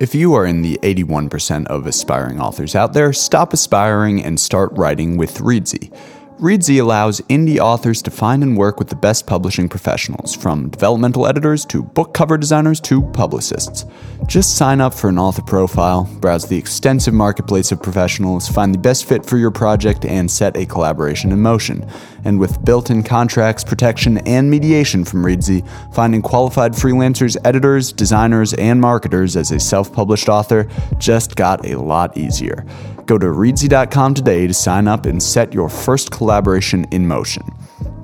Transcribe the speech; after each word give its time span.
If 0.00 0.14
you 0.14 0.34
are 0.34 0.46
in 0.46 0.62
the 0.62 0.78
81% 0.84 1.66
of 1.66 1.84
aspiring 1.84 2.40
authors 2.40 2.76
out 2.76 2.92
there, 2.92 3.12
stop 3.12 3.52
aspiring 3.52 4.22
and 4.22 4.38
start 4.38 4.70
writing 4.74 5.16
with 5.16 5.38
Reedsy. 5.38 5.92
Reedsy 6.38 6.80
allows 6.80 7.20
indie 7.22 7.58
authors 7.58 8.00
to 8.02 8.12
find 8.12 8.44
and 8.44 8.56
work 8.56 8.78
with 8.78 8.88
the 8.88 8.94
best 8.94 9.26
publishing 9.26 9.68
professionals, 9.68 10.36
from 10.36 10.68
developmental 10.68 11.26
editors 11.26 11.64
to 11.64 11.82
book 11.82 12.14
cover 12.14 12.38
designers 12.38 12.80
to 12.82 13.02
publicists. 13.02 13.84
Just 14.28 14.56
sign 14.56 14.80
up 14.80 14.94
for 14.94 15.08
an 15.08 15.18
author 15.18 15.42
profile, 15.42 16.04
browse 16.20 16.46
the 16.46 16.56
extensive 16.56 17.12
marketplace 17.12 17.72
of 17.72 17.82
professionals, 17.82 18.46
find 18.46 18.72
the 18.72 18.78
best 18.78 19.06
fit 19.06 19.26
for 19.26 19.36
your 19.36 19.50
project, 19.50 20.04
and 20.04 20.30
set 20.30 20.56
a 20.56 20.64
collaboration 20.64 21.32
in 21.32 21.42
motion. 21.42 21.84
And 22.24 22.38
with 22.38 22.64
built 22.64 22.88
in 22.88 23.02
contracts, 23.02 23.64
protection, 23.64 24.18
and 24.18 24.48
mediation 24.48 25.04
from 25.04 25.24
Reedsy, 25.24 25.66
finding 25.92 26.22
qualified 26.22 26.70
freelancers, 26.72 27.36
editors, 27.44 27.92
designers, 27.92 28.54
and 28.54 28.80
marketers 28.80 29.34
as 29.34 29.50
a 29.50 29.58
self 29.58 29.92
published 29.92 30.28
author 30.28 30.68
just 30.98 31.34
got 31.34 31.66
a 31.66 31.80
lot 31.80 32.16
easier. 32.16 32.64
Go 33.08 33.16
to 33.16 33.26
reedsy.com 33.26 34.12
today 34.12 34.46
to 34.46 34.52
sign 34.52 34.86
up 34.86 35.06
and 35.06 35.22
set 35.22 35.54
your 35.54 35.70
first 35.70 36.10
collaboration 36.10 36.84
in 36.92 37.08
motion. 37.08 37.42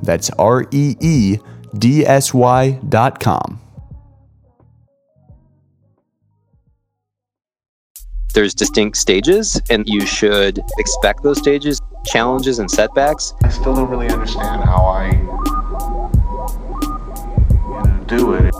That's 0.03 0.31
R 0.31 0.65
E 0.71 0.97
E 0.99 1.37
D 1.77 2.07
S 2.07 2.33
Y 2.33 2.81
dot 2.89 3.21
com. 3.21 3.61
There's 8.33 8.55
distinct 8.55 8.97
stages, 8.97 9.61
and 9.69 9.87
you 9.87 10.07
should 10.07 10.59
expect 10.79 11.23
those 11.23 11.39
stages, 11.39 11.83
challenges, 12.07 12.59
and 12.59 12.71
setbacks. 12.71 13.35
I 13.43 13.51
still 13.51 13.75
don't 13.75 13.91
really 13.91 14.09
understand 14.09 14.65
how 14.65 14.87
I 14.87 15.11
you 15.11 15.23
know, 17.85 18.05
do 18.07 18.33
it. 18.33 18.55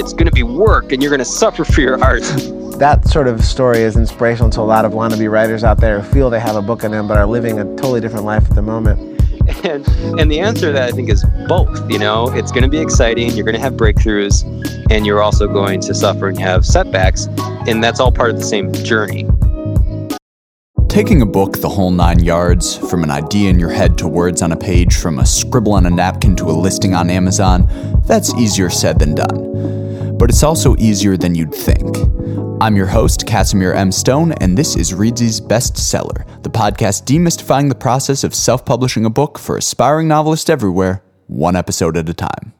It's 0.00 0.12
going 0.12 0.26
to 0.26 0.32
be 0.32 0.42
work, 0.42 0.90
and 0.90 1.00
you're 1.00 1.10
going 1.10 1.20
to 1.20 1.24
suffer 1.24 1.64
for 1.64 1.80
your 1.80 2.02
art. 2.02 2.24
that 2.78 3.06
sort 3.08 3.28
of 3.28 3.44
story 3.44 3.80
is 3.80 3.96
inspirational 3.96 4.50
to 4.50 4.60
a 4.60 4.62
lot 4.62 4.84
of 4.84 4.92
wannabe 4.92 5.30
writers 5.30 5.62
out 5.64 5.80
there 5.80 6.00
who 6.00 6.12
feel 6.12 6.30
they 6.30 6.40
have 6.40 6.56
a 6.56 6.62
book 6.62 6.84
in 6.84 6.90
them 6.90 7.06
but 7.06 7.16
are 7.16 7.26
living 7.26 7.58
a 7.58 7.64
totally 7.76 8.00
different 8.00 8.24
life 8.24 8.44
at 8.48 8.54
the 8.54 8.62
moment. 8.62 9.12
And 9.62 9.86
and 10.18 10.30
the 10.30 10.40
answer 10.40 10.68
to 10.68 10.72
that 10.72 10.88
I 10.88 10.92
think 10.92 11.10
is 11.10 11.24
both. 11.46 11.90
You 11.90 11.98
know, 11.98 12.30
it's 12.30 12.50
going 12.50 12.62
to 12.62 12.68
be 12.68 12.78
exciting. 12.78 13.30
You're 13.32 13.44
going 13.44 13.54
to 13.54 13.60
have 13.60 13.74
breakthroughs, 13.74 14.42
and 14.90 15.04
you're 15.04 15.22
also 15.22 15.46
going 15.46 15.80
to 15.82 15.94
suffer 15.94 16.28
and 16.28 16.38
have 16.38 16.64
setbacks, 16.64 17.26
and 17.66 17.84
that's 17.84 18.00
all 18.00 18.10
part 18.10 18.30
of 18.30 18.36
the 18.36 18.44
same 18.44 18.72
journey. 18.72 19.28
Taking 20.88 21.20
a 21.20 21.26
book 21.26 21.58
the 21.60 21.68
whole 21.68 21.90
nine 21.90 22.24
yards, 22.24 22.76
from 22.76 23.02
an 23.02 23.10
idea 23.10 23.50
in 23.50 23.58
your 23.58 23.70
head 23.70 23.98
to 23.98 24.08
words 24.08 24.40
on 24.40 24.52
a 24.52 24.56
page, 24.56 24.96
from 24.96 25.18
a 25.18 25.26
scribble 25.26 25.74
on 25.74 25.84
a 25.84 25.90
napkin 25.90 26.36
to 26.36 26.44
a 26.44 26.52
listing 26.52 26.94
on 26.94 27.10
Amazon, 27.10 27.68
that's 28.06 28.32
easier 28.34 28.70
said 28.70 28.98
than 28.98 29.14
done. 29.14 30.16
But 30.16 30.30
it's 30.30 30.42
also 30.42 30.74
easier 30.78 31.18
than 31.18 31.34
you'd 31.34 31.54
think. 31.54 31.96
I'm 32.60 32.76
your 32.76 32.86
host, 32.86 33.26
Casimir 33.26 33.72
M. 33.74 33.90
Stone, 33.90 34.32
and 34.32 34.56
this 34.56 34.76
is 34.76 34.92
Reedsy's 34.92 35.40
Bestseller, 35.40 36.24
the 36.42 36.48
podcast 36.48 37.04
demystifying 37.04 37.68
the 37.68 37.74
process 37.74 38.22
of 38.22 38.34
self 38.34 38.64
publishing 38.64 39.04
a 39.04 39.10
book 39.10 39.38
for 39.38 39.56
aspiring 39.56 40.06
novelists 40.06 40.48
everywhere, 40.48 41.02
one 41.26 41.56
episode 41.56 41.96
at 41.96 42.08
a 42.08 42.14
time. 42.14 42.54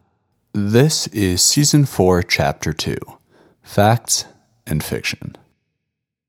This 0.52 1.06
is 1.08 1.42
Season 1.42 1.84
4, 1.84 2.24
Chapter 2.24 2.72
2 2.72 2.96
Facts 3.62 4.24
and 4.66 4.82
Fiction. 4.82 5.36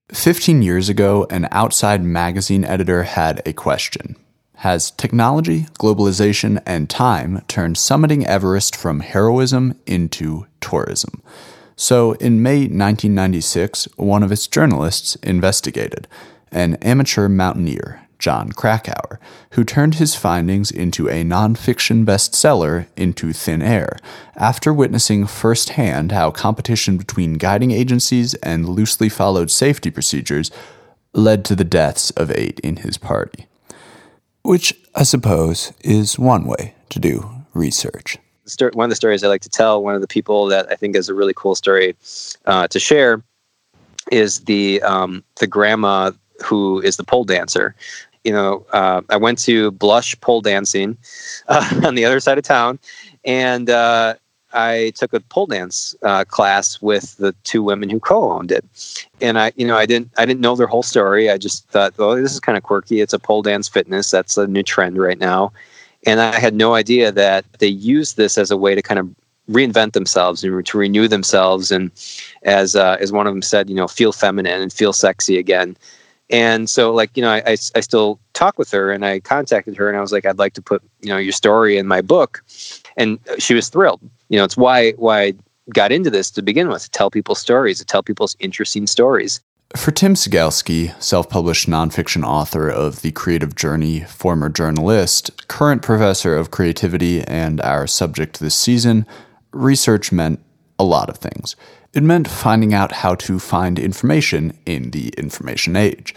Fifteen 0.09 0.61
years 0.61 0.87
ago, 0.87 1.25
an 1.31 1.47
outside 1.51 2.03
magazine 2.03 2.63
editor 2.63 3.03
had 3.03 3.41
a 3.47 3.53
question 3.53 4.15
Has 4.57 4.91
technology, 4.91 5.63
globalization, 5.79 6.61
and 6.67 6.87
time 6.87 7.41
turned 7.47 7.77
summiting 7.77 8.23
Everest 8.25 8.75
from 8.75 8.99
heroism 8.99 9.79
into 9.87 10.45
tourism? 10.61 11.23
So, 11.77 12.13
in 12.13 12.41
May 12.41 12.59
1996, 12.59 13.89
one 13.97 14.23
of 14.23 14.31
its 14.31 14.47
journalists 14.47 15.15
investigated 15.17 16.07
an 16.51 16.75
amateur 16.75 17.27
mountaineer, 17.27 18.07
Jon 18.17 18.53
Krakauer, 18.53 19.19
who 19.51 19.65
turned 19.65 19.95
his 19.95 20.15
findings 20.15 20.71
into 20.71 21.09
a 21.09 21.25
nonfiction 21.25 22.05
bestseller 22.05 22.87
into 22.95 23.33
thin 23.33 23.61
air, 23.61 23.97
after 24.37 24.73
witnessing 24.73 25.27
firsthand 25.27 26.13
how 26.13 26.31
competition 26.31 26.95
between 26.95 27.33
guiding 27.33 27.71
agencies 27.71 28.35
and 28.35 28.69
loosely 28.69 29.09
followed 29.09 29.51
safety 29.51 29.91
procedures 29.91 30.51
led 31.13 31.43
to 31.43 31.57
the 31.57 31.65
deaths 31.65 32.09
of 32.11 32.31
eight 32.31 32.61
in 32.61 32.77
his 32.77 32.97
party. 32.97 33.47
Which, 34.43 34.73
I 34.95 35.03
suppose, 35.03 35.73
is 35.81 36.17
one 36.17 36.45
way 36.45 36.75
to 36.89 36.99
do 36.99 37.31
research 37.53 38.17
one 38.73 38.85
of 38.85 38.89
the 38.89 38.95
stories 38.95 39.23
I 39.23 39.27
like 39.27 39.41
to 39.41 39.49
tell, 39.49 39.83
one 39.83 39.95
of 39.95 40.01
the 40.01 40.07
people 40.07 40.45
that 40.47 40.71
I 40.71 40.75
think 40.75 40.95
is 40.95 41.09
a 41.09 41.13
really 41.13 41.33
cool 41.35 41.55
story 41.55 41.95
uh, 42.45 42.67
to 42.67 42.79
share, 42.79 43.23
is 44.11 44.41
the 44.41 44.81
um, 44.83 45.23
the 45.39 45.47
grandma 45.47 46.11
who 46.43 46.81
is 46.81 46.97
the 46.97 47.03
pole 47.03 47.23
dancer. 47.23 47.75
You 48.23 48.33
know, 48.33 48.65
uh, 48.71 49.01
I 49.09 49.17
went 49.17 49.39
to 49.39 49.71
Blush 49.71 50.19
pole 50.21 50.41
dancing 50.41 50.97
uh, 51.47 51.81
on 51.83 51.95
the 51.95 52.05
other 52.05 52.19
side 52.19 52.37
of 52.37 52.43
town, 52.43 52.79
and 53.23 53.69
uh, 53.69 54.15
I 54.53 54.93
took 54.95 55.13
a 55.13 55.19
pole 55.19 55.47
dance 55.47 55.95
uh, 56.03 56.23
class 56.25 56.81
with 56.81 57.17
the 57.17 57.33
two 57.43 57.61
women 57.61 57.89
who 57.89 57.99
co-owned 57.99 58.51
it. 58.51 58.65
And 59.21 59.37
I, 59.37 59.51
you 59.55 59.65
know, 59.65 59.77
I 59.77 59.85
didn't 59.85 60.11
I 60.17 60.25
didn't 60.25 60.41
know 60.41 60.55
their 60.55 60.67
whole 60.67 60.83
story. 60.83 61.29
I 61.29 61.37
just 61.37 61.67
thought, 61.69 61.93
oh, 61.99 62.15
this 62.19 62.33
is 62.33 62.39
kind 62.39 62.57
of 62.57 62.63
quirky. 62.63 63.01
It's 63.01 63.13
a 63.13 63.19
pole 63.19 63.41
dance 63.41 63.67
fitness. 63.67 64.11
That's 64.11 64.37
a 64.37 64.47
new 64.47 64.63
trend 64.63 64.97
right 64.97 65.19
now 65.19 65.51
and 66.05 66.21
I 66.21 66.39
had 66.39 66.53
no 66.53 66.75
idea 66.75 67.11
that 67.11 67.45
they 67.59 67.67
used 67.67 68.17
this 68.17 68.37
as 68.37 68.51
a 68.51 68.57
way 68.57 68.75
to 68.75 68.81
kind 68.81 68.99
of 68.99 69.09
reinvent 69.49 69.93
themselves 69.93 70.43
and 70.43 70.65
to 70.65 70.77
renew 70.77 71.07
themselves. 71.07 71.71
And 71.71 71.91
as 72.43 72.75
uh, 72.75 72.97
as 72.99 73.11
one 73.11 73.27
of 73.27 73.33
them 73.33 73.41
said, 73.41 73.69
you 73.69 73.75
know, 73.75 73.87
feel 73.87 74.11
feminine 74.11 74.61
and 74.61 74.71
feel 74.73 74.93
sexy 74.93 75.37
again. 75.37 75.77
And 76.31 76.69
so, 76.69 76.91
like, 76.91 77.15
you 77.15 77.21
know, 77.21 77.29
I, 77.29 77.43
I, 77.45 77.51
I 77.75 77.79
still 77.81 78.19
talk 78.33 78.57
with 78.57 78.71
her 78.71 78.91
and 78.91 79.05
I 79.05 79.19
contacted 79.19 79.77
her 79.77 79.87
and 79.87 79.97
I 79.97 80.01
was 80.01 80.11
like, 80.11 80.25
I'd 80.25 80.39
like 80.39 80.53
to 80.53 80.61
put, 80.61 80.81
you 81.01 81.09
know, 81.09 81.17
your 81.17 81.31
story 81.31 81.77
in 81.77 81.85
my 81.85 82.01
book. 82.01 82.43
And 82.97 83.19
she 83.37 83.53
was 83.53 83.69
thrilled. 83.69 84.01
You 84.29 84.39
know, 84.39 84.43
it's 84.43 84.57
why 84.57 84.91
why 84.93 85.21
I 85.21 85.33
got 85.73 85.91
into 85.91 86.09
this 86.09 86.31
to 86.31 86.41
begin 86.41 86.67
with, 86.69 86.83
to 86.83 86.89
tell 86.89 87.11
people 87.11 87.35
stories, 87.35 87.77
to 87.79 87.85
tell 87.85 88.01
people's 88.01 88.35
interesting 88.39 88.87
stories. 88.87 89.39
For 89.75 89.91
Tim 89.91 90.15
Cigelske, 90.15 90.99
self 91.01 91.29
published 91.29 91.67
nonfiction 91.67 92.23
author 92.23 92.69
of 92.69 93.01
The 93.01 93.11
Creative 93.11 93.53
Journey, 93.53 93.99
former 94.01 94.47
journalist, 94.47 95.47
current 95.49 95.81
professor 95.81 96.35
of 96.35 96.49
creativity, 96.49 97.21
and 97.21 97.59
our 97.61 97.85
subject 97.85 98.39
this 98.39 98.55
season, 98.55 99.05
research 99.51 100.13
meant 100.13 100.39
a 100.79 100.85
lot 100.85 101.09
of 101.09 101.17
things. 101.17 101.57
It 101.93 102.03
meant 102.03 102.27
finding 102.27 102.73
out 102.73 102.93
how 102.93 103.15
to 103.15 103.37
find 103.37 103.77
information 103.77 104.57
in 104.65 104.91
the 104.91 105.09
information 105.17 105.75
age. 105.75 106.15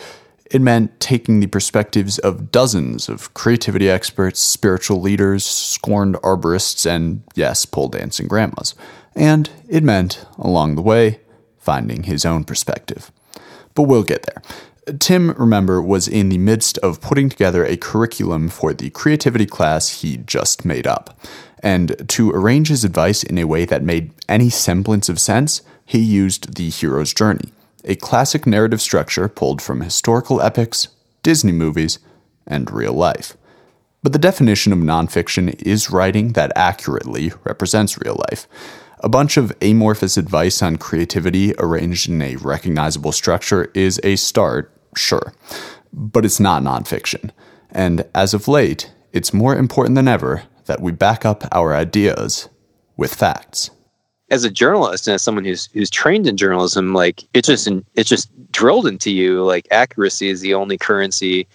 It 0.50 0.62
meant 0.62 0.98
taking 1.00 1.40
the 1.40 1.46
perspectives 1.48 2.18
of 2.20 2.52
dozens 2.52 3.08
of 3.08 3.34
creativity 3.34 3.90
experts, 3.90 4.40
spiritual 4.40 5.00
leaders, 5.00 5.44
scorned 5.44 6.14
arborists, 6.16 6.86
and 6.88 7.22
yes, 7.34 7.66
pole 7.66 7.88
dancing 7.88 8.28
grandmas. 8.28 8.76
And 9.16 9.50
it 9.68 9.82
meant, 9.82 10.24
along 10.38 10.76
the 10.76 10.82
way, 10.82 11.20
finding 11.58 12.04
his 12.04 12.24
own 12.24 12.44
perspective 12.44 13.10
but 13.78 13.84
we'll 13.84 14.02
get 14.02 14.24
there. 14.24 14.42
Tim, 14.98 15.30
remember, 15.34 15.80
was 15.80 16.08
in 16.08 16.30
the 16.30 16.38
midst 16.38 16.78
of 16.78 17.00
putting 17.00 17.28
together 17.28 17.64
a 17.64 17.76
curriculum 17.76 18.48
for 18.48 18.74
the 18.74 18.90
creativity 18.90 19.46
class 19.46 20.02
he 20.02 20.16
just 20.16 20.64
made 20.64 20.84
up. 20.84 21.16
And 21.62 22.08
to 22.08 22.32
arrange 22.32 22.70
his 22.70 22.82
advice 22.82 23.22
in 23.22 23.38
a 23.38 23.44
way 23.44 23.64
that 23.66 23.84
made 23.84 24.10
any 24.28 24.50
semblance 24.50 25.08
of 25.08 25.20
sense, 25.20 25.62
he 25.86 26.00
used 26.00 26.56
the 26.56 26.70
hero's 26.70 27.14
journey, 27.14 27.52
a 27.84 27.94
classic 27.94 28.48
narrative 28.48 28.80
structure 28.80 29.28
pulled 29.28 29.62
from 29.62 29.80
historical 29.80 30.42
epics, 30.42 30.88
Disney 31.22 31.52
movies, 31.52 32.00
and 32.48 32.72
real 32.72 32.94
life. 32.94 33.36
But 34.02 34.12
the 34.12 34.18
definition 34.18 34.72
of 34.72 34.80
nonfiction 34.80 35.54
is 35.62 35.88
writing 35.88 36.32
that 36.32 36.50
accurately 36.56 37.30
represents 37.44 38.02
real 38.04 38.20
life. 38.28 38.48
A 39.00 39.08
bunch 39.08 39.36
of 39.36 39.52
amorphous 39.62 40.16
advice 40.16 40.60
on 40.60 40.76
creativity 40.76 41.54
arranged 41.58 42.08
in 42.08 42.20
a 42.20 42.36
recognizable 42.36 43.12
structure 43.12 43.70
is 43.74 44.00
a 44.02 44.16
start, 44.16 44.72
sure, 44.96 45.32
but 45.92 46.24
it's 46.24 46.40
not 46.40 46.62
nonfiction. 46.62 47.30
And 47.70 48.04
as 48.14 48.34
of 48.34 48.48
late, 48.48 48.92
it's 49.12 49.32
more 49.32 49.54
important 49.54 49.94
than 49.94 50.08
ever 50.08 50.42
that 50.66 50.80
we 50.80 50.90
back 50.90 51.24
up 51.24 51.44
our 51.52 51.74
ideas 51.74 52.48
with 52.96 53.14
facts. 53.14 53.70
As 54.30 54.44
a 54.44 54.50
journalist 54.50 55.06
and 55.06 55.14
as 55.14 55.22
someone 55.22 55.44
who's 55.44 55.66
who's 55.72 55.90
trained 55.90 56.26
in 56.26 56.36
journalism, 56.36 56.92
like 56.92 57.24
it's 57.34 57.48
just 57.48 57.68
it's 57.94 58.10
just 58.10 58.28
drilled 58.50 58.86
into 58.86 59.10
you 59.10 59.42
like 59.44 59.66
accuracy 59.70 60.28
is 60.28 60.40
the 60.40 60.54
only 60.54 60.76
currency 60.76 61.46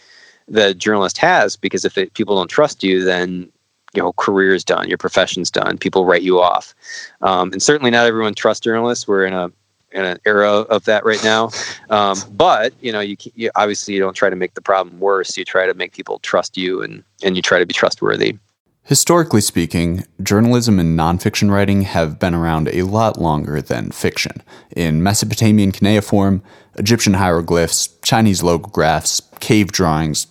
that 0.48 0.72
a 0.72 0.74
journalist 0.74 1.18
has 1.18 1.56
because 1.56 1.86
if 1.86 1.98
it, 1.98 2.14
people 2.14 2.36
don't 2.36 2.50
trust 2.50 2.84
you, 2.84 3.04
then 3.04 3.52
you 3.94 4.02
know 4.02 4.14
career 4.14 4.54
is 4.54 4.64
done, 4.64 4.90
your 4.90 4.98
profession's 4.98 5.52
done. 5.52 5.78
People 5.78 6.06
write 6.06 6.22
you 6.22 6.40
off, 6.40 6.74
um, 7.22 7.52
and 7.52 7.62
certainly 7.62 7.92
not 7.92 8.06
everyone 8.06 8.34
trusts 8.34 8.64
journalists. 8.64 9.08
We're 9.08 9.26
in 9.26 9.34
a 9.34 9.52
in 9.92 10.04
an 10.04 10.18
era 10.26 10.50
of 10.50 10.86
that 10.86 11.06
right 11.06 11.24
now. 11.24 11.52
Um, 11.90 12.18
but 12.32 12.74
you 12.82 12.92
know, 12.92 13.00
you, 13.00 13.16
you, 13.36 13.52
obviously 13.56 13.94
you 13.94 14.00
don't 14.00 14.16
try 14.16 14.30
to 14.30 14.36
make 14.36 14.56
the 14.56 14.62
problem 14.62 15.00
worse. 15.00 15.38
You 15.38 15.46
try 15.46 15.68
to 15.68 15.74
make 15.74 15.94
people 15.94 16.20
trust 16.20 16.58
you, 16.58 16.82
and 16.82 17.04
and 17.24 17.36
you 17.36 17.42
try 17.42 17.60
to 17.60 17.66
be 17.66 17.74
trustworthy. 17.74 18.38
Historically 18.86 19.40
speaking, 19.40 20.04
journalism 20.22 20.78
and 20.78 21.00
nonfiction 21.00 21.50
writing 21.50 21.84
have 21.84 22.20
been 22.20 22.34
around 22.34 22.68
a 22.68 22.82
lot 22.82 23.18
longer 23.18 23.62
than 23.62 23.92
fiction. 23.92 24.44
In 24.76 25.02
Mesopotamian 25.02 25.72
cuneiform, 25.72 26.44
Egyptian 26.78 27.14
hieroglyphs, 27.14 27.88
Chinese 28.02 28.42
logographs, 28.42 29.22
cave 29.40 29.72
drawings, 29.72 30.28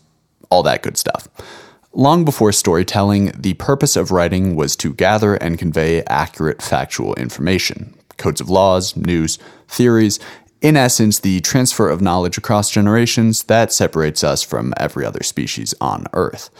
all 0.50 0.62
that 0.64 0.82
good 0.82 0.98
stuff. 0.98 1.28
Long 1.94 2.24
before 2.24 2.52
storytelling, 2.52 3.32
the 3.36 3.52
purpose 3.54 3.96
of 3.96 4.10
writing 4.10 4.56
was 4.56 4.76
to 4.76 4.94
gather 4.94 5.34
and 5.34 5.58
convey 5.58 6.02
accurate 6.04 6.62
factual 6.62 7.14
information 7.14 7.94
codes 8.16 8.40
of 8.40 8.48
laws, 8.48 8.94
news, 8.96 9.38
theories, 9.66 10.20
in 10.60 10.76
essence, 10.76 11.18
the 11.18 11.40
transfer 11.40 11.88
of 11.88 12.00
knowledge 12.00 12.38
across 12.38 12.70
generations 12.70 13.42
that 13.44 13.72
separates 13.72 14.22
us 14.22 14.44
from 14.44 14.72
every 14.76 15.04
other 15.04 15.24
species 15.24 15.74
on 15.80 16.06
Earth. 16.12 16.50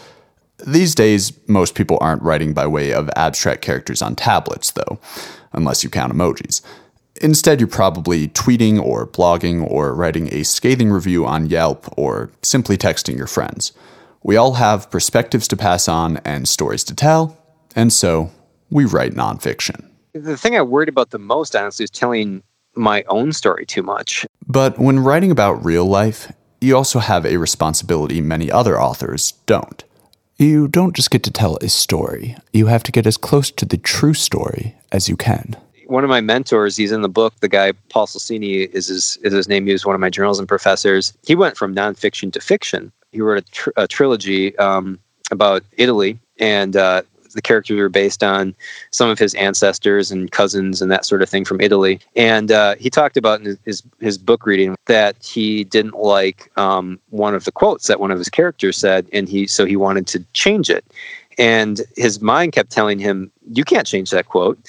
These 0.67 0.93
days, 0.93 1.31
most 1.47 1.73
people 1.73 1.97
aren't 2.01 2.21
writing 2.21 2.53
by 2.53 2.67
way 2.67 2.91
of 2.91 3.09
abstract 3.15 3.61
characters 3.61 4.01
on 4.01 4.15
tablets, 4.15 4.71
though, 4.71 4.99
unless 5.53 5.85
you 5.85 5.89
count 5.89 6.11
emojis. 6.11 6.61
Instead, 7.21 7.61
you're 7.61 7.67
probably 7.67 8.27
tweeting 8.27 8.81
or 8.81 9.07
blogging 9.07 9.65
or 9.71 9.95
writing 9.95 10.33
a 10.33 10.43
scathing 10.43 10.91
review 10.91 11.25
on 11.25 11.45
Yelp 11.45 11.87
or 11.97 12.29
simply 12.41 12.77
texting 12.77 13.15
your 13.15 13.27
friends. 13.27 13.71
We 14.23 14.37
all 14.37 14.53
have 14.53 14.89
perspectives 14.89 15.49
to 15.49 15.57
pass 15.57 15.89
on 15.89 16.17
and 16.23 16.47
stories 16.47 16.85
to 16.85 16.95
tell, 16.95 17.37
and 17.75 17.91
so 17.91 18.31
we 18.69 18.85
write 18.85 19.13
nonfiction. 19.13 19.89
The 20.13 20.37
thing 20.37 20.55
I 20.55 20.61
worried 20.61 20.89
about 20.89 21.09
the 21.09 21.19
most, 21.19 21.55
honestly, 21.55 21.83
is 21.83 21.89
telling 21.89 22.41
my 22.75 23.03
own 23.09 23.33
story 23.33 23.65
too 23.65 23.83
much. 23.83 24.25
But 24.47 24.79
when 24.79 24.99
writing 24.99 25.29
about 25.29 25.65
real 25.65 25.85
life, 25.85 26.31
you 26.61 26.75
also 26.77 26.99
have 26.99 27.25
a 27.25 27.37
responsibility 27.37 28.21
many 28.21 28.49
other 28.49 28.79
authors 28.79 29.33
don't. 29.45 29.83
You 30.37 30.67
don't 30.69 30.95
just 30.95 31.11
get 31.11 31.23
to 31.23 31.31
tell 31.31 31.57
a 31.57 31.67
story, 31.67 32.37
you 32.53 32.67
have 32.67 32.83
to 32.83 32.91
get 32.91 33.05
as 33.05 33.17
close 33.17 33.51
to 33.51 33.65
the 33.65 33.77
true 33.77 34.13
story 34.13 34.75
as 34.91 35.09
you 35.09 35.17
can. 35.17 35.57
One 35.87 36.05
of 36.05 36.09
my 36.09 36.21
mentors, 36.21 36.77
he's 36.77 36.91
in 36.93 37.01
the 37.01 37.09
book, 37.09 37.33
the 37.41 37.49
guy 37.49 37.73
Paul 37.89 38.07
Salsini 38.07 38.69
is 38.73 38.87
his, 38.87 39.17
is 39.21 39.33
his 39.33 39.49
name. 39.49 39.67
He 39.67 39.73
was 39.73 39.85
one 39.85 39.95
of 39.95 40.01
my 40.01 40.09
journalism 40.09 40.47
professors. 40.47 41.13
He 41.27 41.35
went 41.35 41.57
from 41.57 41.75
nonfiction 41.75 42.31
to 42.33 42.39
fiction. 42.39 42.91
He 43.13 43.21
wrote 43.21 43.37
a, 43.37 43.51
tr- 43.51 43.69
a 43.77 43.87
trilogy 43.87 44.57
um, 44.57 44.99
about 45.31 45.63
Italy, 45.77 46.19
and 46.39 46.75
uh, 46.75 47.03
the 47.33 47.41
characters 47.41 47.77
were 47.77 47.89
based 47.89 48.23
on 48.23 48.55
some 48.91 49.09
of 49.09 49.19
his 49.19 49.33
ancestors 49.35 50.11
and 50.11 50.31
cousins 50.31 50.81
and 50.81 50.91
that 50.91 51.05
sort 51.05 51.21
of 51.21 51.29
thing 51.29 51.45
from 51.45 51.59
Italy. 51.61 51.99
And 52.15 52.51
uh, 52.51 52.75
he 52.75 52.89
talked 52.89 53.17
about 53.17 53.41
in 53.41 53.57
his 53.65 53.83
his 53.99 54.17
book 54.17 54.45
reading 54.45 54.75
that 54.85 55.15
he 55.23 55.63
didn't 55.63 55.95
like 55.95 56.51
um, 56.57 56.99
one 57.09 57.35
of 57.35 57.45
the 57.45 57.51
quotes 57.51 57.87
that 57.87 57.99
one 57.99 58.11
of 58.11 58.17
his 58.17 58.29
characters 58.29 58.77
said, 58.77 59.07
and 59.13 59.27
he 59.27 59.47
so 59.47 59.65
he 59.65 59.75
wanted 59.75 60.07
to 60.07 60.23
change 60.33 60.69
it. 60.69 60.85
And 61.39 61.81
his 61.97 62.21
mind 62.21 62.53
kept 62.53 62.71
telling 62.71 62.99
him, 62.99 63.31
"You 63.51 63.63
can't 63.63 63.87
change 63.87 64.11
that 64.11 64.27
quote." 64.27 64.59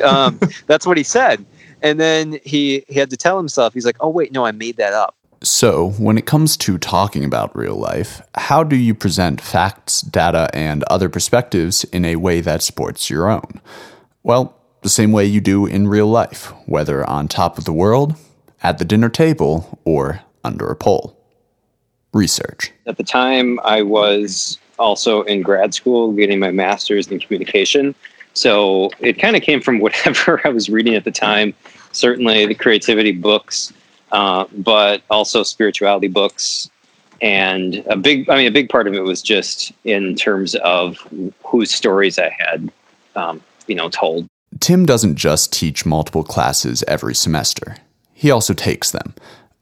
um, 0.04 0.38
that's 0.66 0.86
what 0.86 0.96
he 0.96 1.02
said. 1.02 1.44
And 1.82 2.00
then 2.00 2.38
he, 2.42 2.84
he 2.88 2.98
had 2.98 3.10
to 3.10 3.16
tell 3.16 3.36
himself, 3.36 3.74
he's 3.74 3.86
like, 3.86 3.96
"Oh 4.00 4.08
wait, 4.08 4.32
no, 4.32 4.44
I 4.44 4.52
made 4.52 4.76
that 4.76 4.92
up." 4.92 5.15
So, 5.42 5.90
when 5.90 6.16
it 6.16 6.24
comes 6.24 6.56
to 6.58 6.78
talking 6.78 7.24
about 7.24 7.56
real 7.56 7.76
life, 7.76 8.22
how 8.34 8.64
do 8.64 8.74
you 8.74 8.94
present 8.94 9.40
facts, 9.40 10.00
data, 10.00 10.48
and 10.54 10.82
other 10.84 11.08
perspectives 11.08 11.84
in 11.84 12.04
a 12.04 12.16
way 12.16 12.40
that 12.40 12.62
supports 12.62 13.10
your 13.10 13.28
own? 13.28 13.60
Well, 14.22 14.56
the 14.82 14.88
same 14.88 15.12
way 15.12 15.26
you 15.26 15.40
do 15.40 15.66
in 15.66 15.88
real 15.88 16.06
life, 16.06 16.52
whether 16.66 17.04
on 17.08 17.28
top 17.28 17.58
of 17.58 17.64
the 17.64 17.72
world, 17.72 18.16
at 18.62 18.78
the 18.78 18.84
dinner 18.84 19.10
table, 19.10 19.78
or 19.84 20.20
under 20.42 20.66
a 20.68 20.76
pole. 20.76 21.16
Research. 22.14 22.72
At 22.86 22.96
the 22.96 23.04
time, 23.04 23.60
I 23.62 23.82
was 23.82 24.58
also 24.78 25.22
in 25.22 25.42
grad 25.42 25.74
school 25.74 26.12
getting 26.12 26.38
my 26.38 26.50
master's 26.50 27.08
in 27.08 27.20
communication. 27.20 27.94
So 28.32 28.90
it 29.00 29.14
kind 29.14 29.36
of 29.36 29.42
came 29.42 29.60
from 29.60 29.78
whatever 29.80 30.40
I 30.46 30.48
was 30.48 30.70
reading 30.70 30.94
at 30.94 31.04
the 31.04 31.10
time. 31.10 31.52
Certainly, 31.92 32.46
the 32.46 32.54
creativity 32.54 33.12
books 33.12 33.72
uh, 34.12 34.46
but 34.52 35.02
also 35.10 35.42
spirituality 35.42 36.08
books. 36.08 36.70
And 37.22 37.82
a 37.88 37.96
big, 37.96 38.28
I 38.28 38.36
mean, 38.36 38.46
a 38.46 38.50
big 38.50 38.68
part 38.68 38.86
of 38.86 38.94
it 38.94 39.00
was 39.00 39.22
just 39.22 39.72
in 39.84 40.14
terms 40.16 40.54
of 40.56 40.98
whose 41.44 41.72
stories 41.72 42.18
I 42.18 42.28
had, 42.28 42.70
um, 43.14 43.42
you 43.66 43.74
know, 43.74 43.88
told. 43.88 44.28
Tim 44.60 44.86
doesn't 44.86 45.16
just 45.16 45.52
teach 45.52 45.86
multiple 45.86 46.22
classes 46.22 46.84
every 46.86 47.14
semester. 47.14 47.76
He 48.12 48.30
also 48.30 48.54
takes 48.54 48.90
them. 48.90 49.14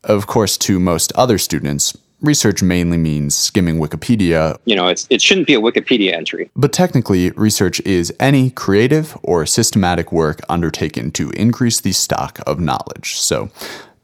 Of 0.03 0.27
course, 0.27 0.57
to 0.59 0.79
most 0.79 1.13
other 1.17 1.39
students, 1.39 1.97
research 2.21 2.63
mainly 2.63 2.97
means 2.97 3.35
skimming 3.35 3.79
Wikipedia. 3.79 4.59
You 4.65 4.77
know, 4.77 4.89
it's, 4.89 5.07
it 5.11 5.23
shouldn't 5.23 5.47
be 5.47 5.55
a 5.55 5.61
Wikipedia 5.61 6.13
entry. 6.13 6.51
But 6.57 6.73
technically, 6.73 7.31
research 7.33 7.81
is 7.81 8.13
any 8.19 8.51
creative 8.51 9.17
or 9.23 9.47
systematic 9.47 10.13
work 10.13 10.41
undertaken 10.49 11.11
to 11.13 11.31
increase 11.31 11.81
the 11.81 11.93
stock 11.93 12.41
of 12.47 12.61
knowledge. 12.61 13.19
So, 13.19 13.51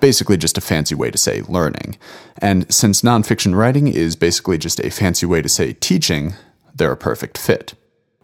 basically 0.00 0.36
just 0.36 0.58
a 0.58 0.60
fancy 0.60 0.94
way 0.94 1.10
to 1.10 1.18
say 1.18 1.42
learning. 1.42 1.96
And 2.38 2.72
since 2.72 3.02
nonfiction 3.02 3.56
writing 3.56 3.88
is 3.88 4.16
basically 4.16 4.58
just 4.58 4.80
a 4.80 4.90
fancy 4.90 5.26
way 5.26 5.42
to 5.42 5.48
say 5.48 5.72
teaching, 5.74 6.34
they're 6.74 6.92
a 6.92 6.96
perfect 6.96 7.38
fit. 7.38 7.74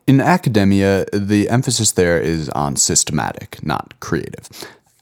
In 0.06 0.20
academia, 0.20 1.04
the 1.12 1.48
emphasis 1.48 1.92
there 1.92 2.20
is 2.20 2.48
on 2.50 2.76
systematic, 2.76 3.64
not 3.64 3.98
creative. 4.00 4.48